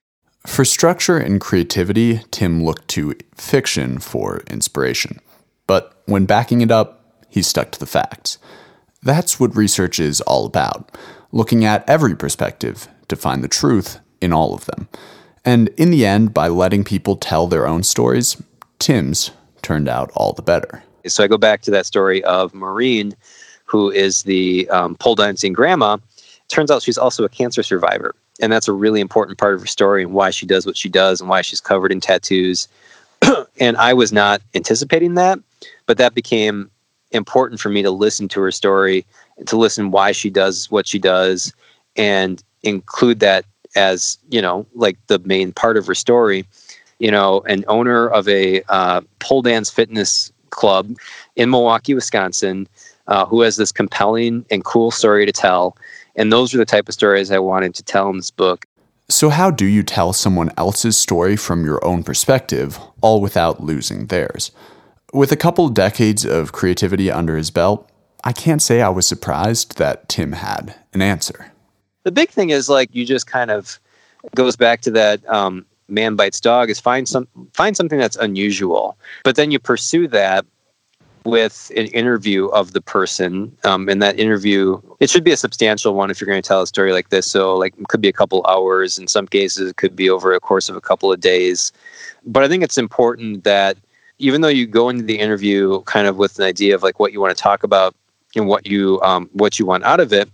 For 0.46 0.66
structure 0.66 1.18
and 1.18 1.40
creativity, 1.40 2.22
Tim 2.32 2.64
looked 2.64 2.90
to 2.90 3.16
fiction 3.36 4.00
for 4.00 4.44
inspiration. 4.50 5.20
But 5.68 6.02
when 6.06 6.26
backing 6.26 6.62
it 6.62 6.70
up, 6.70 7.26
he 7.30 7.42
stuck 7.42 7.72
to 7.72 7.80
the 7.80 7.86
facts. 7.86 8.38
That's 9.02 9.40
what 9.40 9.56
research 9.56 10.00
is 10.00 10.22
all 10.22 10.46
about 10.46 10.92
looking 11.32 11.66
at 11.66 11.88
every 11.90 12.16
perspective 12.16 12.88
to 13.08 13.16
find 13.16 13.44
the 13.44 13.48
truth 13.48 14.00
in 14.22 14.32
all 14.32 14.54
of 14.54 14.66
them. 14.66 14.88
And 15.44 15.70
in 15.70 15.90
the 15.90 16.06
end, 16.06 16.34
by 16.34 16.48
letting 16.48 16.84
people 16.84 17.18
tell 17.18 17.48
their 17.48 17.68
own 17.68 17.84
stories, 17.84 18.42
Tim's 18.80 19.32
turned 19.64 19.90
out 19.90 20.12
all 20.16 20.34
the 20.34 20.42
better. 20.42 20.84
So 21.08 21.24
I 21.24 21.28
go 21.28 21.38
back 21.38 21.62
to 21.64 21.72
that 21.72 21.86
story 21.86 22.24
of 22.24 22.54
Maureen, 22.54 23.16
who 23.66 23.90
is 23.90 24.24
the 24.24 24.70
um, 24.70 24.96
pole 24.96 25.16
dancing 25.16 25.54
grandma. 25.54 25.98
Turns 26.50 26.70
out 26.70 26.84
she's 26.84 26.98
also 26.98 27.24
a 27.24 27.30
cancer 27.30 27.64
survivor 27.64 28.14
and 28.42 28.52
that's 28.52 28.68
a 28.68 28.74
really 28.74 29.00
important 29.00 29.38
part 29.38 29.54
of 29.54 29.62
her 29.62 29.68
story 29.68 30.04
and 30.04 30.14
why 30.14 30.30
she 30.30 30.46
does 30.46 30.66
what 30.66 30.78
she 30.78 30.90
does 30.90 31.22
and 31.22 31.30
why 31.30 31.42
she's 31.42 31.62
covered 31.62 31.92
in 31.92 32.00
tattoos. 32.00 32.68
and 33.60 33.78
I 33.78 33.94
was 33.94 34.12
not 34.12 34.42
anticipating 34.56 35.16
that, 35.16 35.40
but 35.86 35.98
that 35.98 36.16
became 36.16 36.70
important 37.12 37.62
for 37.62 37.70
me 37.70 37.82
to 37.84 37.92
listen 37.92 38.28
to 38.30 38.42
her 38.42 38.52
story 38.52 39.06
and 39.38 39.48
to 39.48 39.58
listen 39.58 39.92
why 39.92 40.12
she 40.12 40.30
does 40.30 40.70
what 40.72 40.88
she 40.88 41.00
does 41.00 41.54
and 41.96 42.44
include 42.64 43.20
that 43.20 43.46
as 43.76 44.18
you 44.30 44.42
know 44.42 44.66
like 44.74 44.98
the 45.08 45.20
main 45.20 45.52
part 45.52 45.78
of 45.78 45.86
her 45.86 45.96
story 45.96 46.46
you 47.04 47.12
know 47.12 47.42
an 47.42 47.66
owner 47.68 48.08
of 48.08 48.28
a 48.28 48.64
uh, 48.70 49.02
pole 49.20 49.42
dance 49.42 49.70
fitness 49.70 50.32
club 50.50 50.96
in 51.36 51.50
milwaukee 51.50 51.94
wisconsin 51.94 52.68
uh, 53.08 53.26
who 53.26 53.42
has 53.42 53.58
this 53.58 53.72
compelling 53.72 54.46
and 54.50 54.64
cool 54.64 54.92
story 54.92 55.26
to 55.26 55.32
tell. 55.32 55.76
And 56.16 56.32
those 56.32 56.54
are 56.54 56.58
the 56.58 56.66
type 56.66 56.88
of 56.88 56.94
stories 56.94 57.32
i 57.32 57.40
wanted 57.40 57.76
to 57.76 57.84
tell 57.84 58.10
in 58.10 58.18
this 58.18 58.32
book. 58.32 58.66
So 59.10 59.30
how 59.30 59.52
do 59.52 59.66
you 59.66 59.84
tell 59.84 60.14
someone 60.14 60.52
else's 60.58 60.98
story 60.98 61.36
from 61.36 61.66
your 61.66 61.84
own 61.84 62.04
perspective 62.04 62.80
all 63.02 63.20
without 63.20 63.62
losing 63.62 64.08
theirs? 64.08 64.52
With 65.12 65.32
a 65.32 65.36
couple 65.36 65.68
decades 65.70 66.26
of 66.26 66.54
creativity 66.54 67.12
under 67.12 67.36
his 67.36 67.52
belt 67.52 67.90
I 68.26 68.32
can't 68.32 68.62
say 68.62 68.82
I 68.82 68.88
was 68.88 69.06
surprised 69.06 69.78
that 69.80 70.08
Tim 70.08 70.32
had 70.32 70.76
an 70.94 71.02
answer. 71.02 71.52
The 72.04 72.12
big 72.12 72.30
thing 72.30 72.52
is 72.52 72.70
like 72.70 72.96
you 72.96 73.06
just 73.06 73.28
kind 73.28 73.52
of 73.52 73.78
goes 74.34 74.56
back 74.56 74.80
to 74.82 74.92
that 74.92 75.28
um, 75.28 75.66
man 75.88 76.16
bites 76.16 76.40
dog 76.40 76.70
is 76.70 76.80
find 76.80 77.08
some 77.08 77.28
find 77.54 77.76
something 77.76 78.00
that's 78.00 78.18
unusual, 78.18 78.98
but 79.24 79.36
then 79.36 79.52
you 79.52 79.60
pursue 79.60 80.08
that 80.08 80.46
with 81.26 81.72
an 81.78 81.88
interview 81.88 82.48
of 82.48 82.74
the 82.74 82.82
person. 82.82 83.56
Um, 83.64 83.88
and 83.88 84.02
that 84.02 84.20
interview, 84.20 84.82
it 85.00 85.10
should 85.10 85.24
be 85.24 85.32
a 85.32 85.38
substantial 85.38 85.94
one 85.94 86.12
if 86.12 86.20
you're 86.20 86.28
going 86.28 86.42
to 86.42 86.48
tell 86.48 86.62
a 86.62 86.68
story 86.68 86.92
like 86.92 87.10
this. 87.10 87.32
So, 87.32 87.56
like, 87.56 87.74
it 87.80 87.88
could 87.88 88.02
be 88.02 88.10
a 88.10 88.14
couple 88.14 88.46
hours. 88.46 88.98
In 88.98 89.08
some 89.08 89.28
cases, 89.28 89.70
it 89.70 89.78
could 89.78 89.96
be 89.96 90.10
over 90.10 90.34
a 90.34 90.40
course 90.42 90.68
of 90.68 90.76
a 90.76 90.82
couple 90.82 91.14
of 91.14 91.22
days. 91.22 91.72
But 92.26 92.44
I 92.44 92.50
think 92.50 92.62
it's 92.62 92.78
important 92.78 93.46
that 93.46 93.78
even 94.20 94.42
though 94.42 94.50
you 94.50 94.68
go 94.68 94.90
into 94.90 95.04
the 95.04 95.18
interview 95.18 95.82
kind 95.84 96.08
of 96.08 96.18
with 96.18 96.40
an 96.40 96.46
idea 96.46 96.76
of 96.76 96.84
like 96.84 97.00
what 97.00 97.14
you 97.14 97.22
want 97.22 97.36
to 97.36 97.42
talk 97.42 97.64
about, 97.64 97.96
and 98.36 98.48
what 98.48 98.66
you 98.66 99.00
um, 99.02 99.30
what 99.34 99.60
you 99.60 99.66
want 99.66 99.84
out 99.84 100.00
of 100.00 100.12
it 100.12 100.30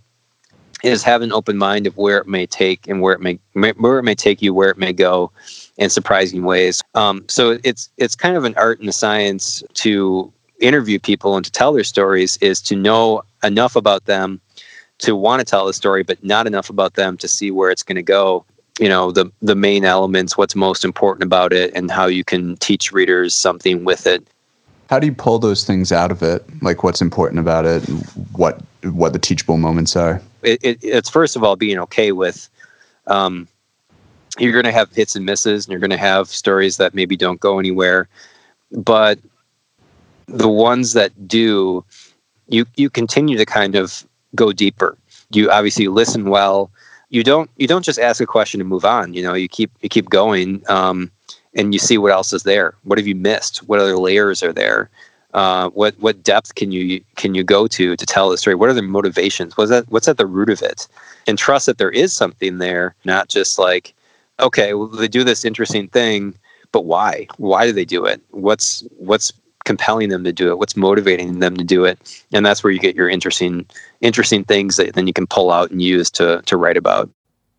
is 0.82 1.02
have 1.02 1.22
an 1.22 1.32
open 1.32 1.56
mind 1.56 1.86
of 1.86 1.96
where 1.96 2.18
it 2.18 2.26
may 2.26 2.46
take 2.46 2.88
and 2.88 3.00
where 3.00 3.14
it 3.14 3.20
may, 3.20 3.38
where 3.52 3.98
it 3.98 4.02
may 4.02 4.14
take 4.14 4.40
you, 4.42 4.54
where 4.54 4.70
it 4.70 4.78
may 4.78 4.92
go, 4.92 5.30
in 5.76 5.90
surprising 5.90 6.44
ways. 6.44 6.82
Um, 6.94 7.24
so 7.28 7.58
it's 7.64 7.90
it's 7.96 8.14
kind 8.14 8.36
of 8.36 8.44
an 8.44 8.54
art 8.56 8.80
and 8.80 8.88
a 8.88 8.92
science 8.92 9.62
to 9.74 10.32
interview 10.60 10.98
people 10.98 11.36
and 11.36 11.44
to 11.44 11.50
tell 11.50 11.72
their 11.72 11.84
stories 11.84 12.36
is 12.38 12.60
to 12.60 12.76
know 12.76 13.22
enough 13.42 13.76
about 13.76 14.04
them 14.04 14.40
to 14.98 15.16
want 15.16 15.40
to 15.40 15.44
tell 15.44 15.66
the 15.66 15.72
story, 15.72 16.02
but 16.02 16.22
not 16.22 16.46
enough 16.46 16.68
about 16.68 16.94
them 16.94 17.16
to 17.16 17.26
see 17.26 17.50
where 17.50 17.70
it's 17.70 17.82
going 17.82 17.96
to 17.96 18.02
go. 18.02 18.44
You 18.78 18.88
know 18.88 19.10
the 19.10 19.30
the 19.42 19.54
main 19.54 19.84
elements, 19.84 20.38
what's 20.38 20.56
most 20.56 20.84
important 20.84 21.24
about 21.24 21.52
it, 21.52 21.72
and 21.74 21.90
how 21.90 22.06
you 22.06 22.24
can 22.24 22.56
teach 22.56 22.92
readers 22.92 23.34
something 23.34 23.84
with 23.84 24.06
it. 24.06 24.26
How 24.88 24.98
do 24.98 25.06
you 25.06 25.12
pull 25.12 25.38
those 25.38 25.64
things 25.64 25.92
out 25.92 26.10
of 26.10 26.22
it? 26.22 26.44
Like 26.62 26.82
what's 26.82 27.02
important 27.02 27.40
about 27.40 27.66
it, 27.66 27.80
what 28.32 28.62
what 28.84 29.12
the 29.12 29.18
teachable 29.18 29.58
moments 29.58 29.96
are? 29.96 30.22
It, 30.42 30.62
it, 30.62 30.78
it's 30.82 31.10
first 31.10 31.36
of 31.36 31.44
all 31.44 31.56
being 31.56 31.78
okay 31.78 32.12
with. 32.12 32.48
Um, 33.06 33.48
you're 34.38 34.52
going 34.52 34.64
to 34.64 34.72
have 34.72 34.92
hits 34.92 35.16
and 35.16 35.26
misses, 35.26 35.64
and 35.64 35.72
you're 35.72 35.80
going 35.80 35.90
to 35.90 35.96
have 35.96 36.28
stories 36.28 36.76
that 36.76 36.94
maybe 36.94 37.16
don't 37.16 37.40
go 37.40 37.58
anywhere, 37.58 38.08
but 38.70 39.18
the 40.26 40.48
ones 40.48 40.92
that 40.92 41.26
do, 41.26 41.84
you 42.48 42.64
you 42.76 42.88
continue 42.88 43.36
to 43.36 43.44
kind 43.44 43.74
of 43.74 44.06
go 44.34 44.52
deeper. 44.52 44.96
You 45.30 45.50
obviously 45.50 45.88
listen 45.88 46.30
well. 46.30 46.70
You 47.08 47.24
don't 47.24 47.50
you 47.56 47.66
don't 47.66 47.84
just 47.84 47.98
ask 47.98 48.20
a 48.20 48.26
question 48.26 48.60
and 48.60 48.70
move 48.70 48.84
on. 48.84 49.14
You 49.14 49.22
know, 49.22 49.34
you 49.34 49.48
keep 49.48 49.70
you 49.80 49.88
keep 49.88 50.08
going. 50.08 50.62
Um, 50.68 51.10
and 51.54 51.72
you 51.72 51.78
see 51.78 51.98
what 51.98 52.12
else 52.12 52.32
is 52.32 52.44
there. 52.44 52.74
What 52.84 52.98
have 52.98 53.06
you 53.06 53.14
missed? 53.14 53.58
What 53.68 53.80
other 53.80 53.96
layers 53.96 54.42
are 54.42 54.52
there? 54.52 54.88
Uh, 55.32 55.70
what 55.70 55.94
what 56.00 56.22
depth 56.22 56.54
can 56.56 56.72
you 56.72 57.02
can 57.16 57.34
you 57.34 57.44
go 57.44 57.66
to 57.68 57.96
to 57.96 58.06
tell 58.06 58.30
the 58.30 58.38
story? 58.38 58.56
What 58.56 58.68
are 58.68 58.74
the 58.74 58.82
motivations? 58.82 59.56
What's 59.56 59.70
that? 59.70 59.88
What's 59.88 60.08
at 60.08 60.16
the 60.16 60.26
root 60.26 60.50
of 60.50 60.62
it? 60.62 60.88
And 61.26 61.38
trust 61.38 61.66
that 61.66 61.78
there 61.78 61.90
is 61.90 62.12
something 62.12 62.58
there, 62.58 62.94
not 63.04 63.28
just 63.28 63.58
like, 63.58 63.94
okay, 64.40 64.74
well, 64.74 64.88
they 64.88 65.08
do 65.08 65.22
this 65.22 65.44
interesting 65.44 65.88
thing, 65.88 66.34
but 66.72 66.84
why? 66.84 67.28
Why 67.36 67.66
do 67.66 67.72
they 67.72 67.84
do 67.84 68.04
it? 68.04 68.20
What's 68.30 68.84
what's 68.96 69.32
compelling 69.64 70.08
them 70.08 70.24
to 70.24 70.32
do 70.32 70.50
it? 70.50 70.58
What's 70.58 70.76
motivating 70.76 71.38
them 71.38 71.56
to 71.56 71.64
do 71.64 71.84
it? 71.84 72.24
And 72.32 72.44
that's 72.44 72.64
where 72.64 72.72
you 72.72 72.80
get 72.80 72.96
your 72.96 73.08
interesting 73.08 73.66
interesting 74.00 74.44
things 74.44 74.76
that 74.76 74.94
then 74.94 75.06
you 75.06 75.12
can 75.12 75.26
pull 75.26 75.50
out 75.50 75.70
and 75.70 75.80
use 75.82 76.10
to 76.12 76.42
to 76.46 76.56
write 76.56 76.76
about. 76.76 77.08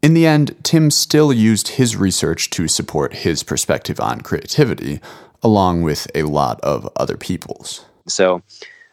In 0.02 0.16
the 0.16 0.26
end, 0.26 0.56
Tim 0.64 0.90
still 0.90 1.32
used 1.32 1.70
his 1.70 1.96
research 1.96 2.50
to 2.52 2.68
support 2.68 3.14
his 3.14 3.44
perspective 3.44 4.00
on 4.00 4.22
creativity, 4.22 5.00
along 5.44 5.84
with 5.84 6.08
a 6.16 6.24
lot 6.24 6.60
of 6.62 6.90
other 6.96 7.18
people's. 7.18 7.86
So, 8.08 8.42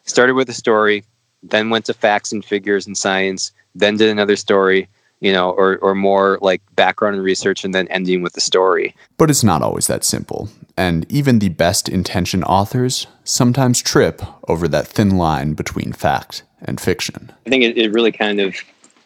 started 0.05 0.35
with 0.35 0.49
a 0.49 0.55
story, 0.55 1.05
then 1.43 1.71
went 1.71 1.85
to 1.87 1.95
facts 1.95 2.33
and 2.33 2.45
figures 2.45 2.87
and 2.87 2.97
science, 2.97 3.53
then 3.75 3.97
did 3.97 4.11
another 4.11 4.37
story, 4.37 4.89
you 5.21 5.33
know, 5.33 5.51
or, 5.51 5.79
or 5.79 5.95
more 5.95 6.39
like 6.41 6.63
background 6.75 7.17
and 7.17 7.25
research, 7.25 7.65
and 7.65 7.75
then 7.75 7.89
ending 7.89 8.23
with 8.23 8.33
the 8.33 8.41
story. 8.41 8.95
But 9.17 9.31
it's 9.31 9.45
not 9.45 9.63
always 9.63 9.87
that 9.87 10.05
simple. 10.05 10.49
And 10.77 11.11
even 11.11 11.39
the 11.39 11.49
best 11.49 11.89
intentioned 11.89 12.45
authors 12.45 13.07
sometimes 13.25 13.83
trip 13.83 14.23
over 14.49 14.69
that 14.69 14.87
thin 14.87 15.17
line 15.17 15.55
between 15.55 15.93
fact 15.93 16.45
and 16.63 16.81
fiction. 16.81 17.33
I 17.47 17.51
think 17.51 17.65
it, 17.65 17.77
it 17.77 17.93
really 17.93 18.13
kind 18.13 18.41
of 18.41 18.55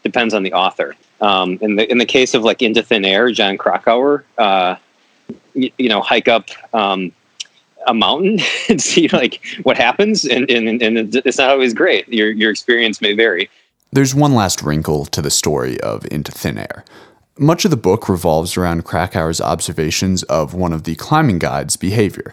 depends 0.02 0.34
on 0.34 0.42
the 0.42 0.52
author. 0.52 0.94
Um, 1.20 1.58
in 1.60 1.76
the 1.76 1.90
in 1.90 1.98
the 1.98 2.06
case 2.06 2.34
of 2.34 2.42
like 2.42 2.62
Into 2.62 2.82
Thin 2.82 3.04
Air, 3.04 3.30
Jon 3.30 3.56
Krakauer, 3.56 4.24
uh, 4.38 4.74
you, 5.54 5.70
you, 5.78 5.88
know, 5.88 6.00
hike 6.00 6.26
up 6.26 6.48
um, 6.74 7.12
a 7.86 7.94
mountain 7.94 8.40
and 8.68 8.80
see 8.80 9.08
like 9.08 9.40
what 9.62 9.76
happens, 9.76 10.24
and, 10.24 10.50
and 10.50 10.82
and 10.82 11.14
it's 11.14 11.38
not 11.38 11.50
always 11.50 11.74
great. 11.74 12.08
Your 12.08 12.30
your 12.30 12.50
experience 12.50 13.00
may 13.00 13.14
vary. 13.14 13.50
There's 13.90 14.14
one 14.14 14.34
last 14.34 14.62
wrinkle 14.62 15.04
to 15.06 15.20
the 15.20 15.30
story 15.30 15.78
of 15.80 16.06
Into 16.10 16.32
Thin 16.32 16.56
Air. 16.56 16.84
Much 17.38 17.64
of 17.64 17.70
the 17.70 17.76
book 17.76 18.08
revolves 18.08 18.56
around 18.56 18.84
Krakauer's 18.84 19.40
observations 19.40 20.22
of 20.24 20.54
one 20.54 20.72
of 20.72 20.84
the 20.84 20.94
climbing 20.94 21.38
guides' 21.38 21.76
behavior. 21.76 22.32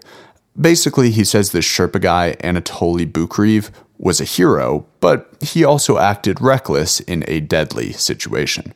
Basically, 0.60 1.12
he 1.12 1.24
says 1.24 1.52
this 1.52 1.66
Sherpa 1.66 2.02
guy, 2.02 2.36
Anatoly 2.42 3.10
Bukreev, 3.10 3.72
was 3.98 4.20
a 4.22 4.26
hero, 4.26 4.86
but 5.00 5.30
he 5.42 5.64
also 5.64 5.98
acted 5.98 6.42
reckless 6.42 7.02
in 7.02 7.24
a 7.28 7.40
deadly 7.40 7.92
situation. 7.92 8.74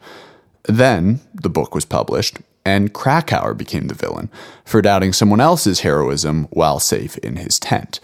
Then, 0.63 1.21
the 1.33 1.49
book 1.49 1.73
was 1.73 1.85
published, 1.85 2.39
and 2.65 2.93
Krakauer 2.93 3.53
became 3.53 3.87
the 3.87 3.93
villain 3.93 4.29
for 4.65 4.81
doubting 4.81 5.13
someone 5.13 5.41
else's 5.41 5.81
heroism 5.81 6.45
while 6.51 6.79
safe 6.79 7.17
in 7.19 7.37
his 7.37 7.59
tent. 7.59 7.99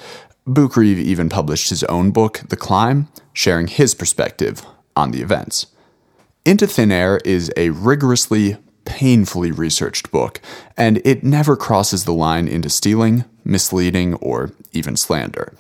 Bukreev 0.48 0.98
even 0.98 1.30
published 1.30 1.70
his 1.70 1.84
own 1.86 2.12
book, 2.12 2.42
The 2.50 2.58
Climb, 2.58 3.08
sharing 3.34 3.68
his 3.68 3.94
perspective 3.94 4.66
on 4.96 5.12
the 5.12 5.22
events. 5.22 5.68
Into 6.46 6.66
Thin 6.68 6.92
Air 6.92 7.20
is 7.24 7.52
a 7.56 7.70
rigorously, 7.70 8.58
painfully 8.86 9.52
researched 9.52 10.12
book, 10.12 10.42
and 10.76 11.02
it 11.06 11.24
never 11.24 11.56
crosses 11.56 12.06
the 12.06 12.14
line 12.14 12.48
into 12.48 12.70
stealing, 12.70 13.26
misleading, 13.44 14.16
or 14.16 14.52
even 14.72 14.96
slander 14.96 15.54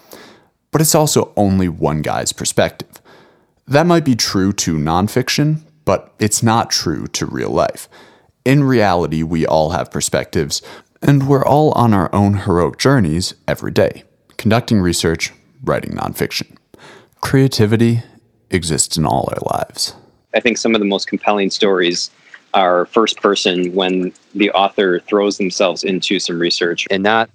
but 0.71 0.81
it's 0.81 0.95
also 0.95 1.33
only 1.35 1.67
one 1.67 2.01
guy's 2.01 2.33
perspective. 2.33 3.01
That 3.67 3.85
might 3.85 4.05
be 4.05 4.15
true 4.15 4.53
to 4.53 4.77
nonfiction, 4.77 5.62
but 5.85 6.13
it's 6.19 6.43
not 6.43 6.69
true 6.71 7.07
to 7.07 7.25
real 7.25 7.49
life. 7.49 7.88
In 8.49 8.63
reality, 8.63 9.21
we 9.21 9.45
all 9.45 9.69
have 9.69 9.91
perspectives, 9.91 10.63
and 11.03 11.27
we're 11.27 11.45
all 11.45 11.71
on 11.73 11.93
our 11.93 12.09
own 12.15 12.33
heroic 12.33 12.79
journeys 12.79 13.35
every 13.47 13.69
day, 13.69 14.01
conducting 14.38 14.81
research, 14.81 15.31
writing 15.63 15.91
nonfiction. 15.91 16.57
Creativity 17.21 18.01
exists 18.49 18.97
in 18.97 19.05
all 19.05 19.31
our 19.31 19.59
lives. 19.59 19.93
I 20.33 20.39
think 20.39 20.57
some 20.57 20.73
of 20.73 20.81
the 20.81 20.88
most 20.88 21.07
compelling 21.07 21.51
stories 21.51 22.09
are 22.55 22.88
first 22.88 23.17
person 23.17 23.71
when 23.75 24.13
the 24.33 24.49
author 24.49 24.99
throws 24.99 25.38
themselves 25.38 25.83
into 25.83 26.19
some 26.19 26.39
research 26.39 26.88
and 26.89 27.03
not 27.03 27.29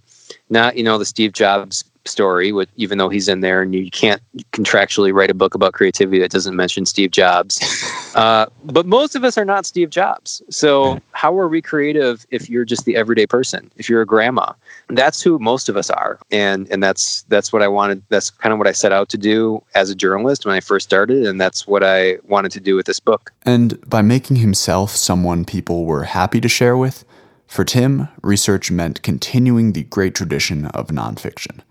not 0.51 0.77
you 0.77 0.83
know 0.83 0.99
the 0.99 1.05
Steve 1.05 1.33
Jobs 1.33 1.85
story, 2.07 2.53
with, 2.53 2.69
even 2.77 2.99
though 2.99 3.09
he's 3.09 3.29
in 3.29 3.41
there, 3.41 3.63
and 3.63 3.75
you 3.75 3.91
can't 3.91 4.23
contractually 4.53 5.13
write 5.13 5.31
a 5.31 5.35
book 5.35 5.55
about 5.55 5.73
creativity 5.73 6.19
that 6.21 6.31
doesn't 6.31 6.57
mention 6.57 6.87
Steve 6.87 7.11
Jobs. 7.11 7.61
Uh, 8.15 8.47
but 8.63 8.87
most 8.87 9.17
of 9.17 9.25
us 9.25 9.37
are 9.37 9.45
not 9.45 9.67
Steve 9.67 9.91
Jobs. 9.91 10.41
So 10.49 11.01
how 11.11 11.37
are 11.37 11.49
we 11.49 11.61
creative 11.61 12.25
if 12.31 12.49
you're 12.49 12.65
just 12.65 12.85
the 12.85 12.95
everyday 12.95 13.27
person? 13.27 13.73
If 13.77 13.89
you're 13.89 14.03
a 14.03 14.07
grandma, 14.07 14.53
that's 14.89 15.21
who 15.21 15.37
most 15.41 15.69
of 15.69 15.77
us 15.77 15.91
are, 15.91 16.21
and 16.31 16.71
and 16.71 16.81
that's 16.81 17.23
that's 17.23 17.53
what 17.53 17.61
I 17.61 17.67
wanted. 17.67 18.05
That's 18.11 18.31
kind 18.31 18.53
of 18.53 18.59
what 18.61 18.69
I 18.69 18.73
set 18.73 18.93
out 18.93 19.09
to 19.09 19.19
do 19.19 19.61
as 19.75 19.91
a 19.91 19.97
journalist 19.97 20.47
when 20.47 20.55
I 20.55 20.61
first 20.61 20.87
started, 20.87 21.27
and 21.27 21.41
that's 21.41 21.67
what 21.67 21.83
I 21.83 22.19
wanted 22.29 22.53
to 22.53 22.61
do 22.61 22.77
with 22.77 22.87
this 22.87 23.01
book. 23.01 23.33
And 23.43 23.81
by 23.91 24.03
making 24.03 24.37
himself 24.37 24.91
someone 24.93 25.45
people 25.45 25.85
were 25.85 26.05
happy 26.05 26.41
to 26.41 26.49
share 26.49 26.77
with. 26.77 27.05
For 27.49 27.65
Tim, 27.65 28.09
research 28.23 28.71
meant 28.71 29.03
continuing 29.03 29.73
the 29.73 29.83
great 29.85 30.15
tradition 30.15 30.67
of 30.67 30.89
nonfiction 30.89 31.63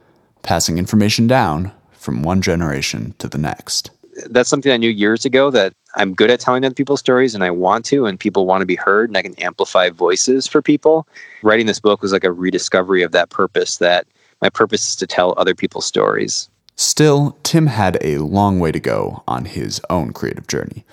passing 0.44 0.78
information 0.78 1.26
down 1.26 1.72
from 1.94 2.22
one 2.22 2.42
generation 2.42 3.16
to 3.18 3.28
the 3.28 3.38
next. 3.38 3.90
That's 4.30 4.50
something 4.50 4.72
I 4.72 4.78
knew 4.78 4.90
years 4.90 5.26
ago 5.26 5.50
that 5.50 5.74
I'm 5.96 6.14
good 6.14 6.30
at 6.30 6.40
telling 6.40 6.64
other 6.64 6.76
people's 6.76 7.00
stories 7.00 7.34
and 7.34 7.44
I 7.44 7.50
want 7.50 7.86
to, 7.86 8.06
and 8.06 8.20
people 8.20 8.46
want 8.46 8.62
to 8.62 8.66
be 8.66 8.76
heard, 8.76 9.10
and 9.10 9.18
I 9.18 9.24
can 9.24 9.36
amplify 9.36 9.90
voices 9.90 10.46
for 10.46 10.62
people. 10.62 11.08
Writing 11.42 11.66
this 11.66 11.80
book 11.80 12.02
was 12.02 12.12
like 12.12 12.24
a 12.24 12.32
rediscovery 12.32 13.02
of 13.02 13.12
that 13.14 13.30
purpose 13.30 13.78
that 13.78 14.06
my 14.42 14.50
purpose 14.50 14.90
is 14.90 14.96
to 14.98 15.08
tell 15.08 15.34
other 15.38 15.56
people's 15.56 15.86
stories. 15.86 16.50
Still, 16.76 17.38
Tim 17.44 17.68
had 17.68 17.98
a 18.02 18.18
long 18.18 18.60
way 18.60 18.72
to 18.72 18.80
go 18.80 19.24
on 19.28 19.46
his 19.46 19.80
own 19.90 20.12
creative 20.12 20.48
journey. 20.48 20.84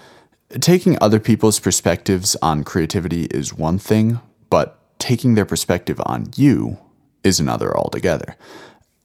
Taking 0.60 0.98
other 1.00 1.20
people's 1.20 1.60
perspectives 1.60 2.36
on 2.42 2.64
creativity 2.64 3.24
is 3.26 3.54
one 3.54 3.78
thing, 3.78 4.20
but 4.50 4.78
taking 4.98 5.34
their 5.34 5.46
perspective 5.46 6.00
on 6.04 6.30
you 6.36 6.78
is 7.24 7.40
another 7.40 7.76
altogether. 7.76 8.36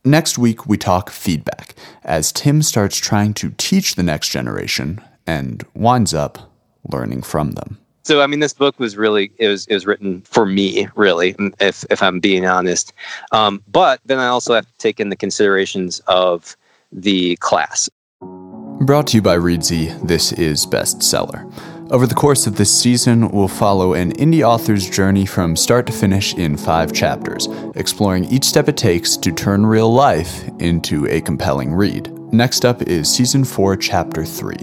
Next 0.08 0.38
week, 0.38 0.68
we 0.68 0.78
talk 0.78 1.10
feedback 1.10 1.74
as 2.04 2.32
Tim 2.32 2.62
starts 2.62 2.98
trying 2.98 3.34
to 3.36 3.56
teach 3.58 3.96
the 3.96 4.04
next 4.04 4.30
generation 4.30 5.02
and 5.26 5.65
winds 5.74 6.13
up 6.13 6.52
learning 6.91 7.24
from 7.24 7.54
them. 7.54 7.80
So 8.04 8.22
I 8.22 8.28
mean, 8.28 8.39
this 8.39 8.54
book 8.54 8.80
was 8.80 8.96
really 8.96 9.32
it 9.39 9.48
was 9.48 9.65
it 9.65 9.74
was 9.74 9.88
written 9.88 10.22
for 10.22 10.46
me, 10.46 10.88
really, 10.96 11.36
if 11.60 11.84
if 11.89 12.04
I'm 12.04 12.20
being 12.20 12.46
honest. 12.46 12.94
Um, 13.32 13.63
but 13.68 14.00
then 14.06 14.20
I 14.20 14.28
also 14.28 14.54
have 14.54 14.68
to 14.68 14.78
take 14.78 15.00
in 15.00 15.10
the 15.10 15.15
considerations 15.15 16.00
of 16.06 16.56
the 16.91 17.36
class. 17.38 17.89
Brought 18.22 19.08
to 19.08 19.18
you 19.18 19.24
by 19.24 19.36
Reedsy, 19.38 20.08
this 20.08 20.34
is 20.34 20.68
Bestseller. 20.68 21.52
Over 21.91 22.08
the 22.08 22.15
course 22.15 22.48
of 22.48 22.56
this 22.56 22.76
season, 22.76 23.30
we'll 23.30 23.48
follow 23.48 23.93
an 23.93 24.12
indie 24.13 24.41
author's 24.41 24.89
journey 24.89 25.28
from 25.28 25.56
start 25.56 25.86
to 25.86 25.93
finish 25.93 26.34
in 26.34 26.58
five 26.58 26.91
chapters, 26.91 27.48
exploring 27.76 28.26
each 28.26 28.43
step 28.43 28.67
it 28.67 28.76
takes 28.76 29.15
to 29.17 29.32
turn 29.32 29.63
real 29.63 29.93
life 29.93 30.50
into 30.58 31.06
a 31.06 31.21
compelling 31.21 31.76
read. 31.76 32.12
Next 32.34 32.65
up 32.65 32.82
is 32.82 33.08
Season 33.08 33.45
4, 33.45 33.78
Chapter 33.78 34.26
3 34.26 34.56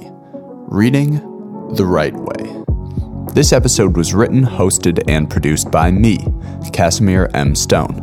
Reading 0.66 1.14
the 1.74 1.86
Right 1.86 2.14
Way. 2.14 2.64
This 3.32 3.52
episode 3.52 3.96
was 3.96 4.14
written, 4.14 4.42
hosted, 4.42 5.04
and 5.06 5.30
produced 5.30 5.70
by 5.70 5.92
me, 5.92 6.18
Casimir 6.72 7.30
M. 7.34 7.54
Stone. 7.54 8.00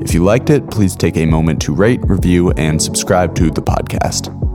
If 0.00 0.12
you 0.12 0.24
liked 0.24 0.50
it, 0.50 0.68
please 0.72 0.96
take 0.96 1.16
a 1.16 1.24
moment 1.24 1.62
to 1.62 1.72
rate, 1.72 2.00
review, 2.02 2.50
and 2.52 2.82
subscribe 2.82 3.36
to 3.36 3.48
the 3.48 3.62
podcast. 3.62 4.45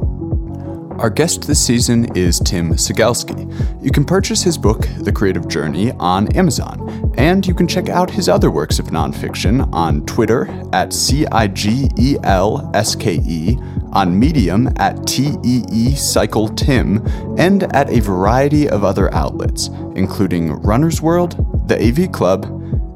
Our 1.02 1.10
guest 1.10 1.48
this 1.48 1.60
season 1.66 2.16
is 2.16 2.40
Tim 2.40 2.74
Cigelske. 2.74 3.84
You 3.84 3.90
can 3.90 4.06
purchase 4.06 4.44
his 4.44 4.56
book, 4.56 4.88
The 5.00 5.12
Creative 5.12 5.48
Journey, 5.48 5.94
on 5.94 6.32
Amazon, 6.38 7.12
and 7.18 7.44
you 7.48 7.56
can 7.56 7.68
check 7.68 7.90
out 7.90 8.12
his 8.12 8.30
other 8.30 8.52
works 8.52 8.78
of 8.78 8.90
nonfiction 8.90 9.68
on 9.74 10.06
Twitter 10.06 10.48
at 10.74 10.94
C 10.94 11.26
I 11.26 11.48
G 11.48 11.90
E 11.98 12.18
L 12.22 12.70
S 12.76 12.94
K 12.94 13.20
E, 13.26 13.58
on 13.94 14.20
Medium 14.20 14.70
at 14.78 15.08
T 15.08 15.34
E 15.44 15.64
E 15.72 15.96
Cycle 15.96 16.48
Tim, 16.50 17.04
and 17.40 17.64
at 17.76 17.90
a 17.90 18.00
variety 18.00 18.70
of 18.70 18.84
other 18.84 19.12
outlets, 19.12 19.70
including 19.96 20.52
Runner's 20.62 21.02
World, 21.02 21.68
the 21.68 21.82
AV 21.84 22.12
Club, 22.12 22.46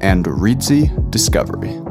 and 0.00 0.26
Reedsy 0.26 1.10
Discovery. 1.10 1.85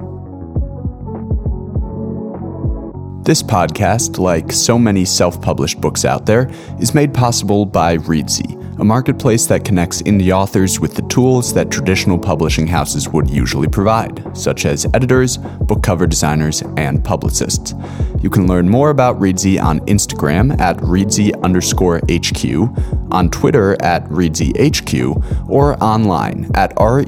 This 3.25 3.41
podcast, 3.41 4.19
like 4.19 4.51
so 4.51 4.77
many 4.77 5.03
self 5.03 5.41
published 5.41 5.81
books 5.81 6.05
out 6.05 6.27
there, 6.27 6.47
is 6.79 6.93
made 6.93 7.11
possible 7.11 7.65
by 7.65 7.97
Reedsy, 7.97 8.79
a 8.79 8.83
marketplace 8.83 9.47
that 9.47 9.65
connects 9.65 10.03
indie 10.03 10.31
authors 10.31 10.79
with 10.79 10.93
the 10.93 11.01
tools 11.07 11.51
that 11.55 11.71
traditional 11.71 12.19
publishing 12.19 12.67
houses 12.67 13.09
would 13.09 13.27
usually 13.27 13.67
provide, 13.67 14.37
such 14.37 14.67
as 14.67 14.85
editors, 14.93 15.37
book 15.37 15.81
cover 15.81 16.05
designers, 16.05 16.61
and 16.77 17.03
publicists. 17.03 17.73
You 18.21 18.29
can 18.29 18.45
learn 18.45 18.69
more 18.69 18.91
about 18.91 19.19
Reedsy 19.19 19.59
on 19.59 19.79
Instagram 19.87 20.59
at 20.59 20.77
Reedsy 20.77 21.33
underscore 21.41 22.01
HQ, 22.07 22.69
on 23.11 23.31
Twitter 23.31 23.75
at 23.81 24.05
ReedsyHQ, 24.05 25.49
or 25.49 25.83
online 25.83 26.51
at 26.53 26.73
R 26.77 27.03